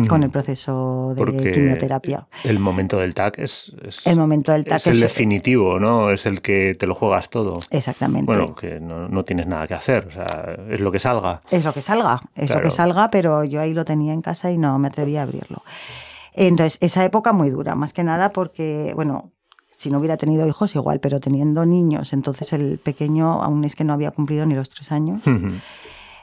con 0.08 0.22
el 0.22 0.30
proceso 0.30 1.14
de 1.14 1.52
quimioterapia. 1.52 2.26
El 2.44 2.58
momento 2.58 2.98
del 2.98 3.14
TAC 3.14 3.38
es, 3.38 3.72
el 4.04 4.16
momento 4.16 4.52
del 4.52 4.64
TAC 4.64 4.78
es, 4.78 4.86
el 4.86 5.00
definitivo, 5.00 5.78
¿no? 5.78 6.10
Es 6.10 6.26
el 6.26 6.40
que 6.40 6.76
te 6.78 6.86
lo 6.86 6.94
juegas 6.94 7.30
todo. 7.30 7.58
Exactamente. 7.70 8.26
Bueno, 8.26 8.54
que 8.54 8.80
no, 8.80 9.24
tienes 9.24 9.46
nada 9.46 9.66
que 9.66 9.74
hacer, 9.74 10.08
o 10.08 10.12
sea, 10.12 10.56
es 10.70 10.80
lo 10.80 10.92
que 10.92 10.98
salga. 10.98 11.40
Es 11.50 11.64
lo 11.64 11.72
que 11.72 11.82
salga, 11.82 12.22
es 12.34 12.50
lo 12.50 12.60
que 12.60 12.70
salga, 12.70 13.10
pero 13.10 13.44
yo 13.44 13.60
ahí 13.60 13.72
lo 13.74 13.84
tenía 13.84 14.12
en 14.12 14.22
casa 14.22 14.50
y 14.50 14.58
no 14.58 14.78
me 14.78 14.88
atreví 14.88 15.16
a 15.16 15.22
abrirlo. 15.22 15.62
Entonces, 16.34 16.78
esa 16.82 17.04
época 17.04 17.32
muy 17.32 17.50
dura, 17.50 17.74
más 17.74 17.92
que 17.92 18.04
nada 18.04 18.30
porque, 18.30 18.92
bueno, 18.94 19.32
si 19.76 19.90
no 19.90 19.98
hubiera 19.98 20.16
tenido 20.16 20.46
hijos 20.46 20.74
igual, 20.74 21.00
pero 21.00 21.20
teniendo 21.20 21.64
niños, 21.64 22.12
entonces 22.12 22.52
el 22.52 22.78
pequeño 22.78 23.42
aún 23.42 23.64
es 23.64 23.74
que 23.74 23.84
no 23.84 23.92
había 23.92 24.10
cumplido 24.10 24.44
ni 24.46 24.54
los 24.54 24.68
tres 24.68 24.92
años. 24.92 25.22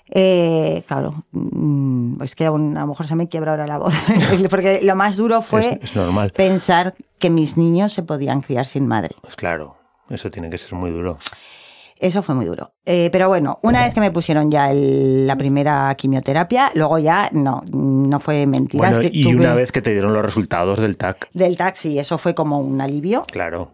Eh, 0.10 0.84
claro, 0.86 1.24
mm, 1.32 2.22
es 2.22 2.36
que 2.36 2.46
a, 2.46 2.50
lo 2.52 2.58
mejor 2.60 3.08
se 3.08 3.16
me 3.16 3.30
quiebra 3.30 3.52
ahora 3.52 3.68
la 3.68 3.78
voz, 3.78 3.94
porque 4.50 4.82
lo 4.84 4.96
más 4.96 5.16
duro 5.16 5.42
fue 5.42 5.80
pensar 6.36 6.94
que 7.20 7.30
mis 7.30 7.58
niños 7.58 7.94
se 7.94 8.04
podían 8.04 8.42
criar 8.42 8.66
sin 8.66 8.88
madre. 8.88 9.16
Pues 9.22 9.36
claro, 9.36 9.78
eso 10.10 10.30
tiene 10.30 10.50
que 10.50 10.58
ser 10.58 10.74
muy 10.74 10.92
duro. 10.92 11.18
Eso 12.00 12.22
fue 12.22 12.36
muy 12.36 12.46
duro. 12.46 12.74
Eh, 12.86 13.10
pero 13.14 13.30
bueno, 13.30 13.60
una 13.62 13.86
vez 13.86 13.94
que 13.94 14.02
me 14.02 14.12
pusieron 14.12 14.52
ya 14.52 14.74
la 14.74 15.38
primera 15.38 15.96
quimioterapia, 15.96 16.70
luego 16.76 17.00
ya 17.00 17.30
no, 17.32 17.64
no 17.72 18.20
fue 18.20 18.46
mentira. 18.46 19.00
y 19.10 19.34
una 19.34 19.54
vez 19.54 19.72
que 19.72 19.82
te 19.82 19.94
dieron 19.94 20.14
los 20.14 20.22
resultados 20.22 20.82
del 20.82 20.98
TAC. 20.98 21.30
Del 21.32 21.56
TAC, 21.56 21.76
sí, 21.76 21.98
eso 21.98 22.18
fue 22.18 22.36
como 22.36 22.60
un 22.60 22.82
alivio. 22.82 23.26
Claro. 23.32 23.72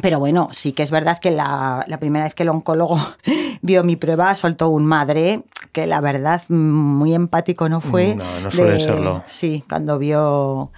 Pero 0.00 0.20
bueno, 0.20 0.48
sí 0.52 0.72
que 0.72 0.84
es 0.84 0.90
verdad 0.92 1.18
que 1.18 1.30
la, 1.30 1.84
la, 1.88 1.98
primera 1.98 2.26
vez 2.26 2.34
que 2.34 2.42
el 2.44 2.50
oncólogo 2.50 3.00
vio 3.62 3.82
mi 3.82 3.96
prueba 3.96 4.34
soltó 4.36 4.68
un 4.68 4.86
madre 4.86 5.42
que 5.76 5.86
la 5.86 6.00
verdad 6.00 6.42
muy 6.48 7.12
empático 7.12 7.68
no 7.68 7.82
fue. 7.82 8.14
No, 8.14 8.24
no 8.42 8.50
suele 8.50 8.80
serlo. 8.80 9.22
Sí, 9.26 9.62
cuando 9.68 9.98
vio 9.98 10.70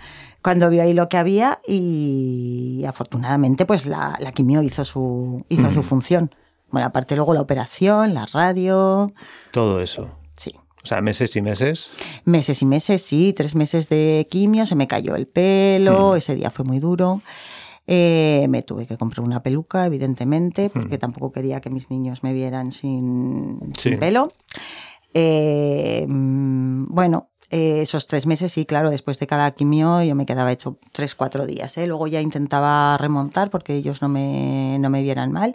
cuando 0.42 0.68
vio 0.70 0.82
ahí 0.82 0.92
lo 0.92 1.08
que 1.08 1.16
había 1.16 1.60
y 1.64 2.82
afortunadamente 2.84 3.64
pues 3.64 3.86
la, 3.86 4.18
la 4.18 4.32
quimio 4.32 4.60
hizo 4.60 4.84
su 4.84 5.44
hizo 5.48 5.72
su 5.72 5.84
función. 5.84 6.34
Bueno, 6.72 6.88
aparte 6.88 7.14
luego 7.14 7.32
la 7.32 7.42
operación, 7.42 8.12
la 8.12 8.26
radio. 8.26 9.12
Todo 9.52 9.80
eso. 9.80 10.08
Sí. 10.34 10.52
O 10.82 10.86
sea, 10.86 11.00
meses 11.00 11.36
y 11.36 11.42
meses. 11.42 11.90
Meses 12.24 12.60
y 12.60 12.66
meses, 12.66 13.00
sí. 13.00 13.32
Tres 13.32 13.54
meses 13.54 13.88
de 13.88 14.26
quimio, 14.28 14.66
se 14.66 14.74
me 14.74 14.88
cayó 14.88 15.14
el 15.14 15.28
pelo, 15.28 16.16
ese 16.16 16.34
día 16.34 16.50
fue 16.50 16.64
muy 16.64 16.80
duro. 16.80 17.22
Eh, 17.90 18.44
me 18.50 18.62
tuve 18.62 18.86
que 18.86 18.98
comprar 18.98 19.24
una 19.24 19.42
peluca, 19.42 19.86
evidentemente, 19.86 20.68
porque 20.68 20.98
tampoco 20.98 21.32
quería 21.32 21.62
que 21.62 21.70
mis 21.70 21.88
niños 21.90 22.22
me 22.22 22.34
vieran 22.34 22.70
sin, 22.70 23.72
pelo. 23.98 24.34
Eh, 25.14 26.04
mm, 26.08 26.86
bueno, 26.94 27.30
eh, 27.50 27.80
esos 27.80 28.06
tres 28.06 28.26
meses, 28.26 28.52
sí, 28.52 28.66
claro, 28.66 28.90
después 28.90 29.18
de 29.18 29.26
cada 29.26 29.50
quimio 29.52 30.02
yo 30.02 30.14
me 30.14 30.26
quedaba 30.26 30.52
hecho 30.52 30.76
tres, 30.92 31.14
cuatro 31.14 31.46
días. 31.46 31.78
¿eh? 31.78 31.86
Luego 31.86 32.06
ya 32.06 32.20
intentaba 32.20 32.98
remontar 32.98 33.48
porque 33.48 33.74
ellos 33.74 34.02
no 34.02 34.08
me, 34.10 34.76
no 34.78 34.90
me 34.90 35.02
vieran 35.02 35.32
mal, 35.32 35.54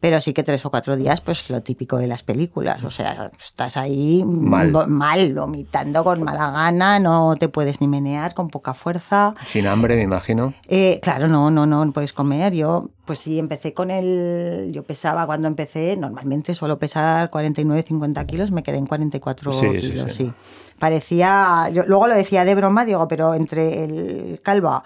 pero 0.00 0.20
sí 0.20 0.32
que 0.32 0.42
tres 0.42 0.66
o 0.66 0.70
cuatro 0.70 0.96
días, 0.96 1.20
pues 1.20 1.48
lo 1.48 1.62
típico 1.62 1.96
de 1.98 2.08
las 2.08 2.24
películas. 2.24 2.82
O 2.82 2.90
sea, 2.90 3.30
estás 3.38 3.76
ahí 3.76 4.24
mal, 4.24 4.72
mal 4.88 5.32
vomitando 5.32 6.02
con 6.02 6.24
mala 6.24 6.50
gana, 6.50 6.98
no 6.98 7.36
te 7.38 7.48
puedes 7.48 7.80
ni 7.80 7.86
menear, 7.86 8.34
con 8.34 8.48
poca 8.48 8.74
fuerza. 8.74 9.34
Sin 9.46 9.68
hambre, 9.68 9.94
me 9.94 10.02
imagino. 10.02 10.54
Eh, 10.66 10.98
claro, 11.00 11.28
no, 11.28 11.52
no, 11.52 11.66
no 11.66 11.92
puedes 11.92 12.12
comer. 12.12 12.52
Yo, 12.52 12.90
pues 13.04 13.20
sí, 13.20 13.38
empecé 13.38 13.74
con 13.74 13.92
el. 13.92 14.70
Yo 14.72 14.82
pesaba 14.82 15.24
cuando 15.26 15.46
empecé, 15.46 15.96
normalmente 15.96 16.56
suelo 16.56 16.80
pesar 16.80 17.30
49, 17.30 17.84
50 17.86 18.26
kilos, 18.26 18.50
me 18.50 18.64
quedé 18.64 18.78
en 18.78 18.86
44 18.86 19.52
kilos, 19.60 20.12
sí 20.12 20.32
parecía, 20.78 21.68
yo 21.72 21.84
luego 21.86 22.06
lo 22.06 22.14
decía 22.14 22.44
de 22.44 22.54
broma, 22.54 22.84
digo, 22.84 23.06
pero 23.08 23.34
entre 23.34 23.84
el 23.84 24.40
calva 24.42 24.84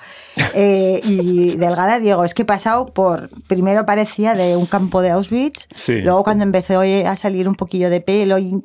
eh, 0.54 1.00
y 1.04 1.56
delgada, 1.56 1.98
digo, 1.98 2.24
es 2.24 2.34
que 2.34 2.42
he 2.42 2.46
pasado 2.46 2.86
por, 2.86 3.28
primero 3.46 3.86
parecía 3.86 4.34
de 4.34 4.56
un 4.56 4.66
campo 4.66 5.02
de 5.02 5.10
Auschwitz, 5.10 5.68
luego 5.88 6.24
cuando 6.24 6.44
empezó 6.44 6.80
a 6.80 7.16
salir 7.16 7.48
un 7.48 7.54
poquillo 7.54 7.90
de 7.90 8.00
pelo 8.00 8.38
y 8.38 8.62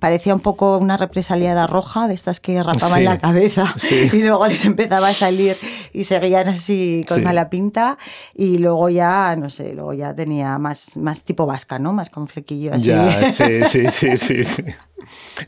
parecía 0.00 0.34
un 0.34 0.40
poco 0.40 0.78
una 0.78 0.96
represaliada 0.96 1.66
roja 1.66 2.08
de 2.08 2.14
estas 2.14 2.40
que 2.40 2.60
rapaban 2.62 3.04
la 3.04 3.18
cabeza 3.18 3.74
y 4.12 4.22
luego 4.22 4.46
les 4.46 4.64
empezaba 4.64 5.08
a 5.08 5.12
salir 5.12 5.56
y 5.92 6.04
seguían 6.04 6.48
así 6.48 7.04
con 7.06 7.22
mala 7.22 7.50
pinta 7.50 7.98
y 8.34 8.58
luego 8.58 8.88
ya, 8.88 9.36
no 9.36 9.50
sé, 9.50 9.74
luego 9.74 9.92
ya 9.92 10.14
tenía 10.14 10.58
más, 10.58 10.96
más 10.96 11.22
tipo 11.22 11.46
vasca, 11.46 11.78
¿no? 11.78 11.92
Más 11.92 12.10
con 12.10 12.26
flequillo 12.26 12.74
así. 12.74 12.88
Ya, 12.88 13.32
sí, 13.32 13.62
sí, 13.68 13.86
sí, 13.90 14.16
sí. 14.16 14.44
sí. 14.44 14.64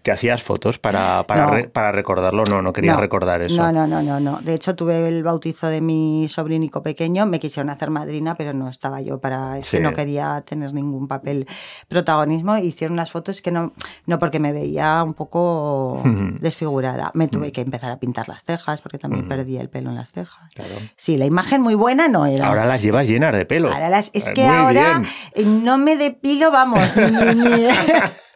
¿Te 0.02 0.10
hacías 0.10 0.42
fotos 0.42 0.78
para, 0.78 1.26
para, 1.26 1.68
para 1.68 1.92
recordarlo? 1.92 2.44
No, 2.44 2.62
no 2.62 2.72
quería 2.72 2.96
recordar 2.96 3.42
eso. 3.42 3.56
No, 3.56 3.72
no, 3.72 3.86
no, 3.86 4.02
no, 4.02 4.20
no. 4.20 4.40
De 4.40 4.54
hecho, 4.54 4.74
tuve 4.74 5.06
el 5.06 5.22
bautizo 5.22 5.68
de 5.68 5.80
mi 5.80 6.26
sobrinico 6.28 6.82
pequeño, 6.82 7.26
me 7.26 7.38
quisieron 7.38 7.70
hacer 7.70 7.90
madrina, 7.90 8.34
pero 8.36 8.52
no 8.52 8.68
estaba 8.68 9.00
yo 9.00 9.18
para 9.18 9.58
eso, 9.58 9.78
no 9.80 9.92
quería 9.92 10.42
tener 10.46 10.72
ningún 10.72 11.08
papel 11.08 11.46
protagonismo. 11.88 12.56
Hicieron 12.56 12.94
unas 12.94 13.10
fotos 13.10 13.42
que 13.42 13.50
no, 13.50 13.72
no 14.06 14.18
porque 14.18 14.38
me 14.42 14.52
veía 14.52 15.02
un 15.02 15.14
poco 15.14 16.02
desfigurada. 16.40 17.10
Me 17.14 17.28
tuve 17.28 17.52
que 17.52 17.62
empezar 17.62 17.92
a 17.92 17.98
pintar 17.98 18.28
las 18.28 18.44
cejas 18.44 18.82
porque 18.82 18.98
también 18.98 19.28
perdí 19.28 19.56
el 19.56 19.70
pelo 19.70 19.90
en 19.90 19.96
las 19.96 20.10
cejas. 20.10 20.50
Sí, 20.96 21.16
la 21.16 21.24
imagen 21.24 21.62
muy 21.62 21.74
buena 21.74 22.08
no 22.08 22.26
era. 22.26 22.48
Ahora 22.48 22.66
las 22.66 22.82
llevas 22.82 23.08
llenas 23.08 23.34
de 23.34 23.46
pelo. 23.46 23.72
Ahora 23.72 23.88
las, 23.88 24.10
es 24.12 24.24
que 24.30 24.44
ahora 24.44 25.02
no 25.44 25.78
me 25.78 25.96
depilo, 25.96 26.50
vamos, 26.50 26.94
ni, 26.96 27.66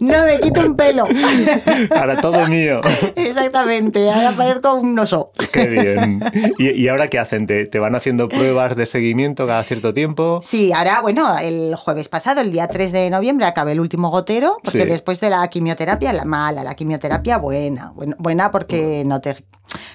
no 0.00 0.24
me 0.24 0.40
quito 0.40 0.60
un 0.60 0.76
pelo. 0.76 1.06
Ahora 1.96 2.20
todo 2.20 2.46
mío. 2.48 2.80
Exactamente, 3.14 4.10
ahora 4.10 4.32
parezco 4.32 4.74
un 4.74 4.98
oso. 4.98 5.32
Qué 5.52 5.66
bien. 5.66 6.20
¿Y, 6.58 6.88
ahora 6.88 7.08
qué 7.08 7.18
hacen? 7.18 7.46
¿Te, 7.46 7.78
van 7.78 7.94
haciendo 7.94 8.28
pruebas 8.28 8.76
de 8.76 8.86
seguimiento 8.86 9.46
cada 9.46 9.62
cierto 9.64 9.92
tiempo? 9.92 10.40
Sí, 10.42 10.72
ahora, 10.72 11.00
bueno, 11.00 11.38
el 11.38 11.74
jueves 11.76 12.08
pasado, 12.08 12.40
el 12.40 12.52
día 12.52 12.68
3 12.68 12.92
de 12.92 13.10
noviembre, 13.10 13.46
acabé 13.46 13.72
el 13.72 13.80
último 13.80 14.10
gotero, 14.10 14.58
porque 14.62 14.86
después 14.86 15.20
de 15.20 15.30
la 15.30 15.46
quimioterapia, 15.48 16.12
la 16.12 16.24
mala, 16.24 16.64
la 16.64 16.74
quimioterapia 16.74 17.38
buena. 17.38 17.92
Buena 18.18 18.50
porque 18.50 19.02
no 19.04 19.20
te, 19.20 19.44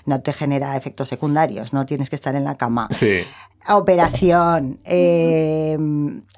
no 0.05 0.21
te 0.21 0.33
genera 0.33 0.77
efectos 0.77 1.09
secundarios, 1.09 1.73
no 1.73 1.85
tienes 1.85 2.09
que 2.09 2.15
estar 2.15 2.35
en 2.35 2.43
la 2.43 2.55
cama. 2.55 2.87
Sí. 2.91 3.21
Operación, 3.67 4.79
eh, 4.85 5.77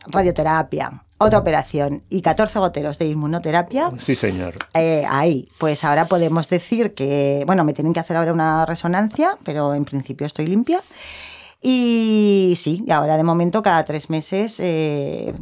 radioterapia 0.07 1.03
otra 1.23 1.39
operación 1.39 2.03
y 2.09 2.21
14 2.21 2.59
goteros 2.59 2.97
de 2.99 3.05
inmunoterapia. 3.07 3.91
Sí, 3.99 4.15
señor. 4.15 4.55
Eh, 4.73 5.05
ahí, 5.09 5.47
pues 5.57 5.83
ahora 5.83 6.05
podemos 6.05 6.49
decir 6.49 6.93
que, 6.93 7.43
bueno, 7.45 7.63
me 7.63 7.73
tienen 7.73 7.93
que 7.93 7.99
hacer 7.99 8.17
ahora 8.17 8.33
una 8.33 8.65
resonancia, 8.65 9.37
pero 9.43 9.73
en 9.73 9.85
principio 9.85 10.25
estoy 10.27 10.47
limpia. 10.47 10.81
Y 11.61 12.57
sí, 12.57 12.83
ahora 12.89 13.17
de 13.17 13.23
momento 13.23 13.61
cada 13.61 13.83
tres 13.83 14.09
meses 14.09 14.59
eh, 14.59 15.33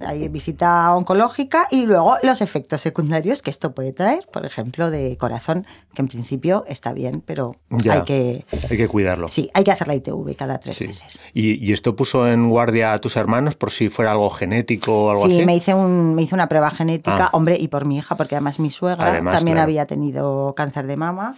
hay 0.00 0.28
visita 0.28 0.94
oncológica 0.94 1.68
y 1.70 1.86
luego 1.86 2.16
los 2.22 2.40
efectos 2.40 2.80
secundarios 2.80 3.42
que 3.42 3.50
esto 3.50 3.74
puede 3.74 3.92
traer, 3.92 4.26
por 4.32 4.44
ejemplo, 4.46 4.90
de 4.90 5.16
corazón, 5.16 5.66
que 5.94 6.02
en 6.02 6.08
principio 6.08 6.64
está 6.68 6.92
bien, 6.92 7.22
pero 7.24 7.56
Ya, 7.70 7.94
hay 7.94 8.02
que... 8.04 8.44
Hay 8.70 8.76
que 8.76 8.88
cuidarlo. 8.88 9.28
Sí, 9.28 9.50
hay 9.54 9.64
que 9.64 9.70
hacer 9.72 9.88
la 9.88 9.94
ITV 9.94 10.34
cada 10.36 10.58
tres 10.58 10.76
Sí. 10.76 10.86
meses. 10.86 11.18
¿Y, 11.34 11.64
y 11.64 11.72
esto 11.72 11.96
puso 11.96 12.28
en 12.28 12.48
guardia 12.48 12.92
a 12.92 13.00
tus 13.00 13.16
hermanos 13.16 13.54
por 13.56 13.70
si 13.70 13.88
fuera 13.88 14.12
algo 14.12 14.30
genético 14.30 15.04
o 15.06 15.10
algo 15.10 15.26
Sí, 15.26 15.36
así? 15.36 15.44
me 15.46 15.56
hice, 15.56 15.74
un, 15.74 16.14
me 16.14 16.22
hice 16.22 16.34
una 16.34 16.48
prueba 16.48 16.70
genética, 16.70 17.26
Ah. 17.26 17.30
hombre, 17.32 17.56
y 17.60 17.68
por 17.68 17.84
mi 17.84 17.98
hija, 17.98 18.16
porque 18.16 18.34
además 18.36 18.58
mi 18.60 18.70
suegra 18.70 19.08
Además, 19.10 19.34
también 19.36 19.56
claro. 19.56 19.64
había 19.64 19.86
tenido 19.86 20.54
cáncer 20.56 20.86
de 20.86 20.96
mama. 20.96 21.36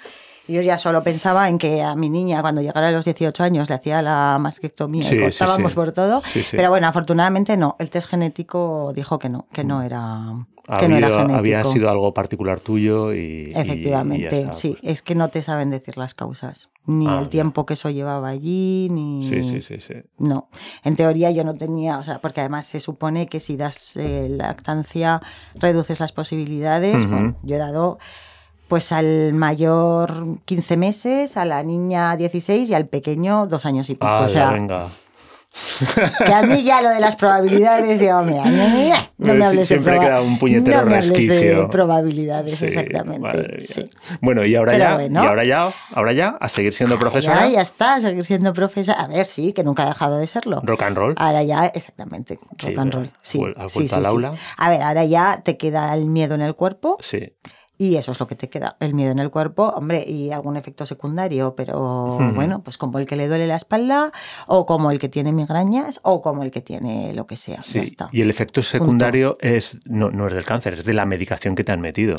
Y 0.48 0.54
Yo 0.54 0.62
ya 0.62 0.76
solo 0.76 1.02
pensaba 1.02 1.48
en 1.48 1.56
que 1.58 1.82
a 1.82 1.94
mi 1.94 2.08
niña, 2.10 2.40
cuando 2.42 2.60
llegara 2.62 2.88
a 2.88 2.92
los 2.92 3.04
18 3.04 3.44
años, 3.44 3.68
le 3.68 3.76
hacía 3.76 4.02
la 4.02 4.38
mastectomía 4.40 5.08
Sí, 5.08 5.16
y 5.16 5.30
sí, 5.30 5.74
por 5.74 5.92
todo. 5.92 6.20
Pero 6.50 6.68
bueno, 6.70 6.88
afortunadamente 6.88 7.56
no. 7.56 7.76
El 7.78 7.90
test 7.90 8.08
genético 8.08 8.92
dijo 8.94 9.18
que 9.20 9.28
no, 9.28 9.46
que 9.52 9.62
no 9.62 9.82
era, 9.82 10.34
que 10.80 10.88
no 10.88 10.96
era 10.96 11.08
genético. 11.10 11.38
había 11.38 11.62
sido 11.64 11.88
algo 11.90 12.12
particular 12.12 12.58
tuyo 12.58 13.12
y. 13.14 13.18
y- 13.18 13.48
y 13.50 13.52
Efectivamente, 13.54 14.40
está, 14.40 14.54
sí. 14.54 14.76
pues. 14.80 14.92
Es 14.92 15.02
que 15.02 15.14
no 15.14 15.28
te 15.28 15.42
saben 15.42 15.70
decir 15.70 15.96
las 15.96 16.14
causas. 16.14 16.70
Ni 16.86 17.06
Ah, 17.06 17.20
el 17.22 17.28
tiempo 17.28 17.64
que 17.64 17.74
eso 17.74 17.90
llevaba 17.90 18.26
allí, 18.28 18.88
ni... 18.90 19.28
Sí, 19.28 19.44
sí, 19.44 19.62
sí, 19.62 19.80
sí. 19.80 19.94
No, 20.18 20.48
en 20.82 20.96
teoría 20.96 21.30
yo 21.30 21.44
no 21.44 21.54
tenía, 21.54 21.98
o 21.98 22.02
sea, 22.04 22.18
porque 22.18 22.40
además 22.40 22.66
se 22.66 22.80
supone 22.80 23.28
que 23.28 23.38
si 23.38 23.56
das 23.56 23.96
eh, 23.96 24.26
lactancia 24.28 25.22
reduces 25.54 26.00
las 26.00 26.10
posibilidades. 26.10 27.08
Bueno, 27.08 27.36
yo 27.44 27.54
he 27.54 27.58
dado 27.58 27.98
pues 28.72 28.90
al 28.90 29.34
mayor 29.34 30.38
15 30.46 30.78
meses, 30.78 31.36
a 31.36 31.44
la 31.44 31.62
niña 31.62 32.16
16 32.16 32.70
y 32.70 32.74
al 32.74 32.86
pequeño 32.88 33.46
dos 33.46 33.66
años 33.66 33.90
y 33.90 33.96
pico. 33.96 34.06
Ah, 34.06 34.22
o 34.22 34.28
sea, 34.28 34.48
venga. 34.48 34.86
que 36.24 36.32
a 36.32 36.42
mí 36.44 36.62
ya 36.62 36.80
lo 36.80 36.88
de 36.88 36.98
las 37.00 37.16
probabilidades, 37.16 38.00
digo, 38.00 38.22
mira, 38.22 38.44
no 39.18 39.34
me 39.34 39.44
hables 39.44 39.68
de 39.68 39.74
siempre 39.74 39.96
proba- 39.98 40.00
queda 40.06 40.22
un 40.22 40.38
puñetero 40.38 40.78
no 40.78 40.86
me 40.86 40.94
hables 40.96 41.08
de 41.12 41.14
resquicio. 41.28 41.68
probabilidades, 41.68 42.58
Sí, 42.58 42.64
exactamente. 42.64 43.20
madre 43.20 43.58
mía. 43.58 43.66
sí. 43.68 43.90
Bueno, 44.22 44.46
y 44.46 44.54
ahora 44.56 44.72
Pero 44.72 44.84
ya, 44.84 44.94
bueno. 44.94 45.22
y 45.22 45.26
ahora 45.26 45.44
ya, 45.44 45.70
ahora 45.92 46.12
ya, 46.14 46.28
a 46.40 46.48
seguir 46.48 46.72
siendo 46.72 46.98
profesora. 46.98 47.44
Ya, 47.46 47.52
ya 47.52 47.60
está, 47.60 48.00
seguir 48.00 48.24
siendo 48.24 48.54
profesora. 48.54 49.02
A 49.02 49.08
ver, 49.08 49.26
sí, 49.26 49.52
que 49.52 49.62
nunca 49.64 49.82
ha 49.82 49.88
dejado 49.88 50.16
de 50.16 50.26
serlo. 50.26 50.62
Rock 50.64 50.80
and 50.84 50.96
roll. 50.96 51.14
Ahora 51.18 51.42
ya, 51.42 51.66
exactamente, 51.66 52.36
rock 52.36 52.62
Sí, 52.70 52.74
and 52.78 52.94
roll. 52.94 53.10
Sí, 53.20 53.86
al 53.92 54.06
aula. 54.06 54.32
A 54.56 54.70
ver, 54.70 54.80
ahora 54.80 55.04
ya 55.04 55.42
te 55.44 55.58
queda 55.58 55.92
el 55.94 56.06
miedo 56.06 56.34
en 56.34 56.40
el 56.40 56.54
cuerpo 56.54 56.96
Sí. 57.00 57.34
Y 57.88 57.96
eso 57.96 58.12
es 58.12 58.20
lo 58.20 58.26
que 58.28 58.36
te 58.36 58.48
queda, 58.48 58.76
el 58.80 58.94
miedo 58.94 59.10
en 59.10 59.18
el 59.18 59.30
cuerpo, 59.30 59.64
hombre, 59.74 60.04
y 60.06 60.30
algún 60.30 60.56
efecto 60.56 60.86
secundario, 60.86 61.54
pero 61.56 62.06
bueno, 62.34 62.62
pues 62.62 62.78
como 62.78 62.98
el 62.98 63.06
que 63.06 63.16
le 63.16 63.26
duele 63.28 63.46
la 63.46 63.56
espalda 63.56 64.12
o 64.46 64.66
como 64.66 64.90
el 64.90 64.98
que 64.98 65.08
tiene 65.08 65.32
migrañas 65.32 65.98
o 66.02 66.22
como 66.22 66.42
el 66.42 66.50
que 66.50 66.60
tiene 66.60 67.12
lo 67.14 67.26
que 67.26 67.36
sea, 67.36 67.62
Sí, 67.62 67.78
ya 67.78 67.82
está. 67.82 68.08
y 68.12 68.20
el 68.20 68.30
efecto 68.30 68.62
secundario 68.62 69.36
es 69.40 69.78
no, 69.84 70.10
no 70.10 70.28
es 70.28 70.34
del 70.34 70.44
cáncer, 70.44 70.74
es 70.74 70.84
de 70.84 70.94
la 70.94 71.04
medicación 71.06 71.54
que 71.54 71.64
te 71.64 71.72
han 71.72 71.80
metido. 71.80 72.14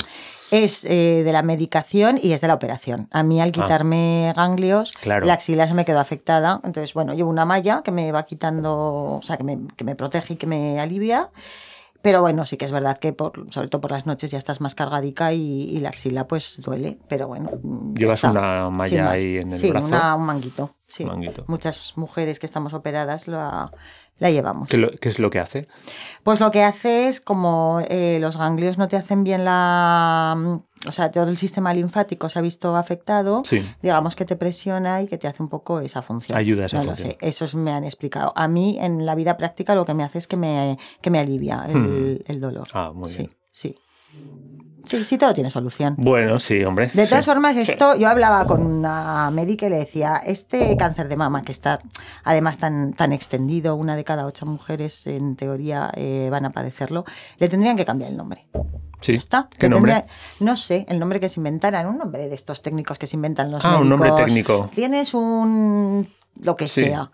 Es 0.50 0.84
eh, 0.84 1.22
de 1.24 1.32
la 1.32 1.42
medicación 1.42 2.20
y 2.22 2.32
es 2.32 2.40
de 2.42 2.46
la 2.48 2.54
operación. 2.54 3.08
A 3.10 3.22
mí 3.22 3.40
al 3.40 3.50
quitarme 3.50 4.32
ganglios, 4.36 4.92
Ah. 4.94 4.98
Claro. 5.02 5.26
la 5.26 5.32
axila 5.32 5.66
se 5.66 5.74
me 5.74 5.84
quedó 5.84 5.98
afectada. 5.98 6.60
Entonces, 6.62 6.92
bueno, 6.94 7.14
llevo 7.14 7.30
una 7.30 7.44
malla 7.46 7.82
que 7.82 7.90
me 7.90 8.12
va 8.12 8.24
quitando, 8.24 8.72
o 9.16 9.20
sea, 9.22 9.36
que 9.38 9.42
me, 9.44 9.58
que 9.76 9.84
me 9.84 9.96
protege 9.96 10.34
y 10.34 10.36
que 10.36 10.46
me 10.46 10.78
alivia. 10.78 11.30
Pero 12.04 12.20
bueno, 12.20 12.44
sí 12.44 12.58
que 12.58 12.66
es 12.66 12.70
verdad 12.70 12.98
que 12.98 13.14
por, 13.14 13.50
sobre 13.50 13.68
todo 13.68 13.80
por 13.80 13.90
las 13.90 14.04
noches 14.04 14.30
ya 14.30 14.36
estás 14.36 14.60
más 14.60 14.74
cargadica 14.74 15.32
y, 15.32 15.40
y 15.40 15.78
la 15.80 15.88
axila 15.88 16.28
pues 16.28 16.60
duele. 16.62 16.98
Pero 17.08 17.28
bueno. 17.28 17.50
mm, 17.62 17.94
Llevas 17.94 18.16
está. 18.16 18.30
una 18.30 18.68
malla 18.68 19.10
ahí 19.10 19.38
en 19.38 19.50
el 19.50 19.58
sí, 19.58 19.70
brazo. 19.70 19.86
una- 19.86 20.14
un 20.14 20.26
manguito. 20.26 20.70
Sí. 20.94 21.04
Manguito. 21.04 21.44
Muchas 21.48 21.96
mujeres 21.96 22.38
que 22.38 22.46
estamos 22.46 22.72
operadas 22.74 23.26
la, 23.26 23.70
la 24.18 24.30
llevamos. 24.30 24.68
¿Qué, 24.68 24.76
lo- 24.78 24.90
qué 24.92 25.08
es 25.08 25.18
lo 25.18 25.28
que 25.30 25.40
hace? 25.40 25.66
Pues 26.22 26.38
lo 26.38 26.50
que 26.52 26.62
hace 26.62 27.08
es 27.08 27.20
como 27.20 27.80
eh, 27.88 28.18
los 28.20 28.36
ganglios 28.36 28.78
no 28.78 28.86
te 28.86 28.96
hacen 28.96 29.24
bien 29.24 29.44
la... 29.44 30.34
mm, 30.38 30.88
O 30.88 30.92
sea, 30.92 31.10
todo 31.10 31.24
el 31.28 31.36
sistema 31.36 31.74
linfático 31.74 32.28
se 32.28 32.38
ha 32.38 32.42
visto 32.42 32.76
afectado. 32.76 33.42
Sí. 33.44 33.66
Digamos 33.82 34.14
que 34.14 34.24
te 34.24 34.36
presiona 34.36 35.02
y 35.02 35.08
que 35.08 35.18
te 35.18 35.26
hace 35.26 35.42
un 35.42 35.48
poco 35.48 35.80
esa 35.80 36.00
función. 36.02 36.38
Ayuda 36.38 36.62
a 36.62 36.66
esa 36.66 36.76
no 36.78 36.84
función. 36.84 37.08
lo 37.08 37.14
sé, 37.14 37.18
esos 37.28 37.54
me 37.56 37.72
han 37.72 37.82
explicado. 37.84 38.32
A 38.36 38.46
mí 38.46 38.76
en 38.80 39.04
la 39.04 39.14
vida 39.16 39.36
práctica 39.36 39.74
lo 39.74 39.84
que 39.84 39.94
me 39.94 40.04
hace 40.04 40.18
es 40.18 40.28
que 40.28 40.36
me, 40.36 40.78
que 41.02 41.10
me 41.10 41.18
alivia 41.18 41.64
el, 41.68 42.22
Hmm. 42.26 42.30
el 42.30 42.40
dolor. 42.40 42.68
Ah, 42.72 42.92
muy 42.94 43.08
sí, 43.10 43.18
bien. 43.18 43.30
sí. 43.52 43.76
Sí, 44.86 45.02
sí, 45.04 45.18
todo 45.18 45.32
tiene 45.34 45.50
solución. 45.50 45.94
Bueno, 45.98 46.38
sí, 46.38 46.62
hombre. 46.64 46.90
De 46.94 47.06
todas 47.06 47.24
sí. 47.24 47.30
formas, 47.30 47.56
esto 47.56 47.96
yo 47.96 48.08
hablaba 48.08 48.46
con 48.46 48.64
una 48.64 49.30
médica 49.30 49.66
y 49.66 49.70
le 49.70 49.76
decía, 49.76 50.20
este 50.24 50.76
cáncer 50.76 51.08
de 51.08 51.16
mama 51.16 51.42
que 51.42 51.52
está 51.52 51.80
además 52.24 52.58
tan, 52.58 52.92
tan 52.92 53.12
extendido, 53.12 53.76
una 53.76 53.96
de 53.96 54.04
cada 54.04 54.26
ocho 54.26 54.46
mujeres 54.46 55.06
en 55.06 55.36
teoría 55.36 55.90
eh, 55.94 56.28
van 56.30 56.44
a 56.44 56.50
padecerlo, 56.50 57.04
le 57.38 57.48
tendrían 57.48 57.76
que 57.76 57.84
cambiar 57.84 58.10
el 58.10 58.16
nombre. 58.16 58.46
Sí. 59.00 59.14
Está. 59.14 59.48
¿Qué 59.58 59.68
nombre? 59.68 59.92
tendría- 59.92 60.14
no 60.40 60.56
sé, 60.56 60.86
el 60.88 60.98
nombre 60.98 61.20
que 61.20 61.28
se 61.28 61.40
inventaran, 61.40 61.86
un 61.86 61.98
nombre 61.98 62.28
de 62.28 62.34
estos 62.34 62.62
técnicos 62.62 62.98
que 62.98 63.06
se 63.06 63.16
inventan 63.16 63.50
los 63.50 63.64
Ah, 63.64 63.68
médicos. 63.68 63.82
un 63.82 63.88
nombre 63.90 64.12
técnico. 64.24 64.70
Tienes 64.74 65.12
un... 65.14 66.08
lo 66.40 66.56
que 66.56 66.68
Sí. 66.68 66.84
sea. 66.84 67.10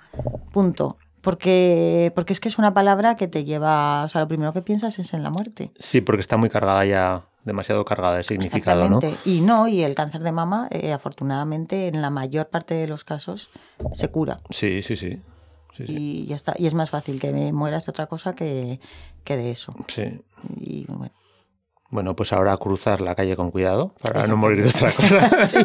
Punto. 0.52 0.96
Porque, 1.34 2.12
porque 2.14 2.32
es 2.32 2.40
que 2.40 2.48
es 2.48 2.58
una 2.58 2.72
palabra 2.74 3.14
que 3.16 3.28
te 3.28 3.44
lleva, 3.44 4.04
o 4.04 4.08
sea, 4.08 4.22
lo 4.22 4.28
primero 4.28 4.52
que 4.52 4.62
piensas 4.62 4.98
es 4.98 5.12
en 5.14 5.22
la 5.22 5.30
muerte. 5.30 5.70
Sí, 5.78 6.00
porque 6.00 6.20
está 6.22 6.36
muy 6.36 6.48
cargada 6.48 6.84
ya, 6.84 7.24
demasiado 7.44 7.84
cargada 7.84 8.16
de 8.16 8.22
significado, 8.22 8.88
¿no? 8.88 9.00
Y 9.24 9.40
no, 9.40 9.68
y 9.68 9.82
el 9.82 9.94
cáncer 9.94 10.22
de 10.22 10.32
mama, 10.32 10.68
eh, 10.70 10.92
afortunadamente, 10.92 11.88
en 11.88 12.02
la 12.02 12.10
mayor 12.10 12.48
parte 12.48 12.74
de 12.74 12.86
los 12.86 13.04
casos, 13.04 13.50
se 13.94 14.08
cura. 14.08 14.40
Sí, 14.50 14.82
sí, 14.82 14.96
sí. 14.96 15.20
Sí, 15.76 15.86
sí. 15.86 15.96
Y 15.96 16.26
ya 16.26 16.36
está. 16.36 16.54
Y 16.58 16.66
es 16.66 16.74
más 16.74 16.90
fácil 16.90 17.20
que 17.20 17.32
me 17.32 17.52
mueras 17.52 17.86
de 17.86 17.90
otra 17.90 18.06
cosa 18.06 18.34
que, 18.34 18.80
que 19.24 19.36
de 19.36 19.50
eso. 19.50 19.74
Sí. 19.88 20.20
Y 20.56 20.84
bueno. 20.88 21.12
Bueno, 21.92 22.14
pues 22.14 22.32
ahora 22.32 22.56
cruzar 22.56 23.00
la 23.00 23.16
calle 23.16 23.34
con 23.34 23.50
cuidado 23.50 23.94
para 24.00 24.26
no 24.28 24.36
Exactamente. 24.36 24.36
morir 24.36 24.62
de 24.62 24.68
otra 24.68 24.92
cosa. 24.92 25.46
Sí, 25.48 25.58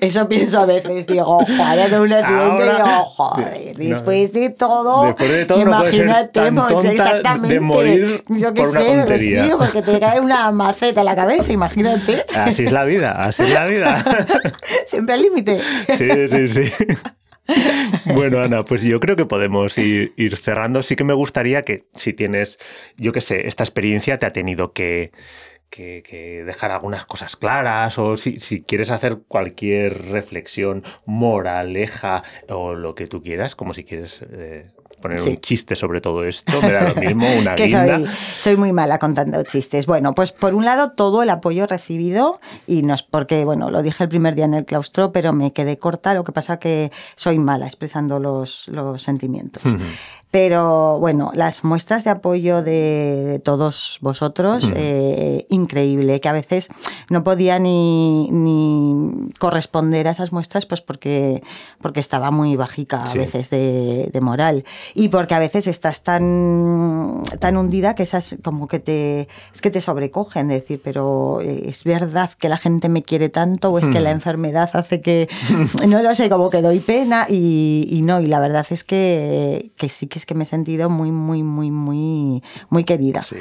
eso 0.00 0.26
pienso 0.26 0.60
a 0.60 0.64
veces. 0.64 1.06
Digo, 1.06 1.24
joder, 1.44 1.90
de 1.90 2.00
un 2.00 2.12
accidente, 2.14 2.62
digo, 2.62 3.04
joder, 3.04 3.78
No. 3.78 3.84
después 3.84 4.32
de 4.32 4.50
todo. 4.50 5.04
Después 5.04 5.30
de 5.30 5.44
todo 5.44 5.64
no 5.66 5.84
ser 5.84 5.94
imagínate, 5.94 6.28
tan 6.40 6.54
pues, 6.54 6.68
tonta 6.68 6.88
de 6.88 6.94
exactamente. 6.94 7.60
morir 7.60 8.24
Yo 8.28 8.54
qué 8.54 8.60
por 8.62 8.70
una 8.70 8.80
sé, 8.80 8.86
tontería. 9.00 9.44
sí, 9.44 9.50
porque 9.58 9.82
te 9.82 10.00
cae 10.00 10.20
una 10.20 10.50
maceta 10.50 11.00
en 11.00 11.06
la 11.06 11.14
cabeza, 11.16 11.52
imagínate. 11.52 12.24
Así 12.34 12.64
es 12.64 12.72
la 12.72 12.84
vida, 12.84 13.12
así 13.12 13.42
es 13.42 13.50
la 13.52 13.66
vida. 13.66 14.02
Siempre 14.86 15.14
al 15.14 15.22
límite. 15.22 15.60
Sí, 15.98 16.08
sí, 16.28 16.48
sí. 16.48 16.72
Bueno, 18.14 18.40
Ana, 18.42 18.64
pues 18.64 18.82
yo 18.82 18.98
creo 18.98 19.14
que 19.14 19.24
podemos 19.24 19.76
ir, 19.78 20.12
ir 20.16 20.36
cerrando. 20.36 20.82
Sí 20.82 20.96
que 20.96 21.04
me 21.04 21.14
gustaría 21.14 21.62
que 21.62 21.84
si 21.92 22.12
tienes, 22.12 22.58
yo 22.96 23.12
qué 23.12 23.20
sé, 23.20 23.46
esta 23.46 23.62
experiencia 23.62 24.18
te 24.18 24.26
ha 24.26 24.32
tenido 24.32 24.72
que, 24.72 25.12
que- 25.70 26.02
que 26.02 26.44
dejar 26.44 26.70
algunas 26.70 27.06
cosas 27.06 27.36
claras 27.36 27.98
o 27.98 28.16
si, 28.16 28.40
si 28.40 28.62
quieres 28.62 28.90
hacer 28.90 29.18
cualquier 29.28 30.06
reflexión 30.10 30.84
moraleja 31.04 32.22
o 32.48 32.74
lo 32.74 32.94
que 32.94 33.06
tú 33.06 33.22
quieras, 33.22 33.54
como 33.56 33.74
si 33.74 33.84
quieres 33.84 34.22
eh, 34.30 34.70
poner 35.00 35.20
Sí. 35.20 35.30
un 35.30 35.36
chiste 35.40 35.76
sobre 35.76 36.00
todo 36.00 36.24
esto, 36.24 36.60
me 36.62 36.72
da 36.72 36.88
lo 36.88 36.94
mismo, 37.00 37.28
una 37.36 37.54
que 37.54 37.70
soy, 37.70 38.06
soy 38.42 38.56
muy 38.56 38.72
mala 38.72 38.98
contando 38.98 39.42
chistes. 39.42 39.86
Bueno, 39.86 40.14
pues 40.14 40.32
por 40.32 40.54
un 40.54 40.64
lado 40.64 40.92
todo 40.92 41.22
el 41.22 41.30
apoyo 41.30 41.66
recibido 41.66 42.40
y 42.66 42.82
no 42.82 42.94
es 42.94 43.02
porque, 43.02 43.44
bueno, 43.44 43.70
lo 43.70 43.82
dije 43.82 44.02
el 44.04 44.08
primer 44.08 44.34
día 44.34 44.44
en 44.46 44.54
el 44.54 44.64
claustro, 44.64 45.12
pero 45.12 45.32
me 45.32 45.52
quedé 45.52 45.78
corta, 45.78 46.14
lo 46.14 46.24
que 46.24 46.32
pasa 46.32 46.58
que 46.58 46.90
soy 47.14 47.38
mala 47.38 47.66
expresando 47.66 48.18
los, 48.20 48.68
los 48.68 49.02
sentimientos. 49.02 49.62
Pero 50.30 50.98
bueno, 50.98 51.30
las 51.34 51.64
muestras 51.64 52.04
de 52.04 52.10
apoyo 52.10 52.62
de, 52.62 53.40
todos 53.44 53.98
vosotros, 54.00 54.70
eh, 54.74 55.46
increíble, 55.50 56.20
que 56.20 56.28
a 56.28 56.32
veces 56.32 56.68
no 57.08 57.22
podía 57.22 57.58
ni, 57.58 58.28
ni 58.30 59.30
corresponder 59.38 60.08
a 60.08 60.10
esas 60.10 60.32
muestras, 60.32 60.66
pues 60.66 60.80
porque, 60.80 61.42
porque 61.80 62.00
estaba 62.00 62.30
muy 62.32 62.56
bajica 62.56 63.04
a 63.04 63.12
Sí. 63.12 63.18
veces 63.18 63.50
de, 63.50 64.10
de 64.12 64.20
moral. 64.20 64.64
Y 64.98 65.08
porque 65.10 65.34
a 65.34 65.38
veces 65.38 65.66
estás 65.66 66.02
tan, 66.02 67.22
tan 67.38 67.58
hundida 67.58 67.94
que 67.94 68.02
esas 68.02 68.36
como 68.42 68.66
que 68.66 68.78
te, 68.80 69.28
es 69.52 69.60
que 69.60 69.70
te 69.70 69.82
sobrecogen, 69.82 70.48
de 70.48 70.54
decir, 70.54 70.80
pero 70.82 71.42
eh, 71.42 71.64
es 71.68 71.84
verdad 71.84 72.30
que 72.38 72.48
la 72.48 72.56
gente 72.56 72.88
me 72.88 73.02
quiere 73.02 73.28
tanto 73.28 73.70
o 73.70 73.78
es 73.78 73.86
que 73.88 74.00
Hmm. 74.00 74.04
la 74.04 74.10
enfermedad 74.10 74.70
hace 74.72 75.02
que, 75.02 75.28
no 75.86 76.02
lo 76.02 76.14
sé, 76.14 76.30
como 76.30 76.48
que 76.48 76.62
doy 76.62 76.80
pena 76.80 77.26
y, 77.28 77.86
y 77.90 78.00
no, 78.00 78.20
y 78.20 78.26
la 78.26 78.40
verdad 78.40 78.66
es 78.70 78.84
que, 78.84 79.70
que 79.76 79.90
sí 79.90 80.06
que 80.06 80.18
es 80.18 80.24
que 80.24 80.34
me 80.34 80.44
he 80.44 80.46
sentido 80.46 80.88
muy, 80.88 81.10
muy, 81.12 81.42
muy, 81.42 81.70
muy, 81.70 82.42
muy 82.70 82.84
querida. 82.84 83.22
Sí. 83.22 83.36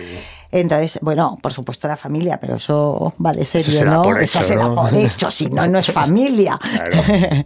Entonces, 0.51 0.99
bueno, 1.01 1.37
por 1.41 1.51
supuesto 1.53 1.87
la 1.87 1.97
familia, 1.97 2.39
pero 2.39 2.55
eso 2.55 3.13
va 3.23 3.33
de 3.33 3.45
serio, 3.45 3.71
será 3.71 3.91
¿no? 3.95 4.01
por 4.01 4.21
eso 4.21 4.39
hecho, 4.39 4.47
será 4.47 4.63
¿no? 4.65 4.75
por 4.75 4.93
hecho, 4.93 5.31
si 5.31 5.47
no, 5.47 5.67
no 5.67 5.79
es 5.79 5.91
familia. 5.91 6.59
Claro. 6.59 7.01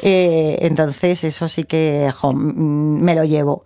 Eh, 0.00 0.58
entonces, 0.60 1.24
eso 1.24 1.48
sí 1.48 1.64
que 1.64 2.12
jo, 2.14 2.32
mm, 2.32 3.02
me 3.02 3.14
lo 3.16 3.24
llevo. 3.24 3.64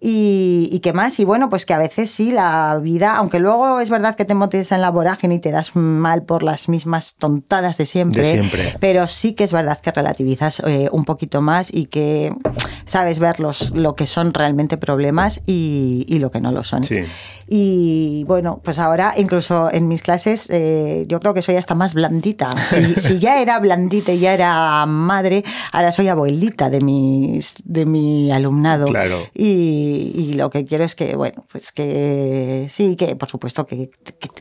Y, 0.00 0.78
qué 0.80 0.92
más, 0.92 1.18
y 1.18 1.24
bueno, 1.24 1.48
pues 1.48 1.66
que 1.66 1.74
a 1.74 1.78
veces 1.78 2.10
sí, 2.10 2.30
la 2.30 2.78
vida, 2.80 3.16
aunque 3.16 3.40
luego 3.40 3.80
es 3.80 3.90
verdad 3.90 4.14
que 4.14 4.24
te 4.24 4.34
motes 4.34 4.70
en 4.70 4.80
la 4.80 4.90
vorágine 4.90 5.34
y 5.34 5.38
te 5.40 5.50
das 5.50 5.74
mal 5.74 6.22
por 6.22 6.44
las 6.44 6.68
mismas 6.68 7.16
tontadas 7.16 7.78
de 7.78 7.86
siempre, 7.86 8.24
siempre. 8.24 8.76
pero 8.78 9.08
sí 9.08 9.32
que 9.32 9.42
es 9.42 9.52
verdad 9.52 9.80
que 9.80 9.90
relativizas 9.90 10.60
eh, 10.60 10.88
un 10.92 11.04
poquito 11.04 11.40
más 11.40 11.72
y 11.72 11.86
que 11.86 12.32
sabes 12.84 13.18
ver 13.18 13.40
los, 13.40 13.70
lo 13.72 13.96
que 13.96 14.06
son 14.06 14.32
realmente 14.32 14.76
problemas 14.76 15.40
y, 15.46 16.06
y 16.08 16.20
lo 16.20 16.30
que 16.30 16.40
no 16.40 16.52
lo 16.52 16.62
son. 16.62 16.84
Sí. 16.84 17.02
Y 17.50 18.24
bueno, 18.24 18.60
pues 18.62 18.78
ahora 18.78 19.14
incluso 19.16 19.72
en 19.72 19.88
mis 19.88 20.02
clases 20.02 20.50
eh, 20.50 21.04
yo 21.08 21.18
creo 21.18 21.32
que 21.32 21.40
soy 21.40 21.56
hasta 21.56 21.74
más 21.74 21.94
blandita. 21.94 22.52
Si, 22.98 23.18
ya 23.18 23.40
era 23.40 23.58
blandita 23.58 24.12
y 24.12 24.18
ya 24.18 24.34
era 24.34 24.84
madre, 24.84 25.42
ahora 25.72 25.90
soy 25.90 26.08
abuelita 26.08 26.68
de, 26.68 26.80
mis, 26.82 27.54
de 27.64 27.86
mi 27.86 28.30
alumnado. 28.30 28.86
Claro. 28.86 29.26
Y, 29.34 29.87
lo 30.34 30.50
que 30.50 30.64
quiero 30.64 30.84
es 30.84 30.94
que, 30.94 31.16
bueno, 31.16 31.44
pues 31.50 31.72
que 31.72 32.66
sí, 32.68 32.96
que 32.96 33.16
por 33.16 33.28
supuesto 33.28 33.66
que, 33.66 33.90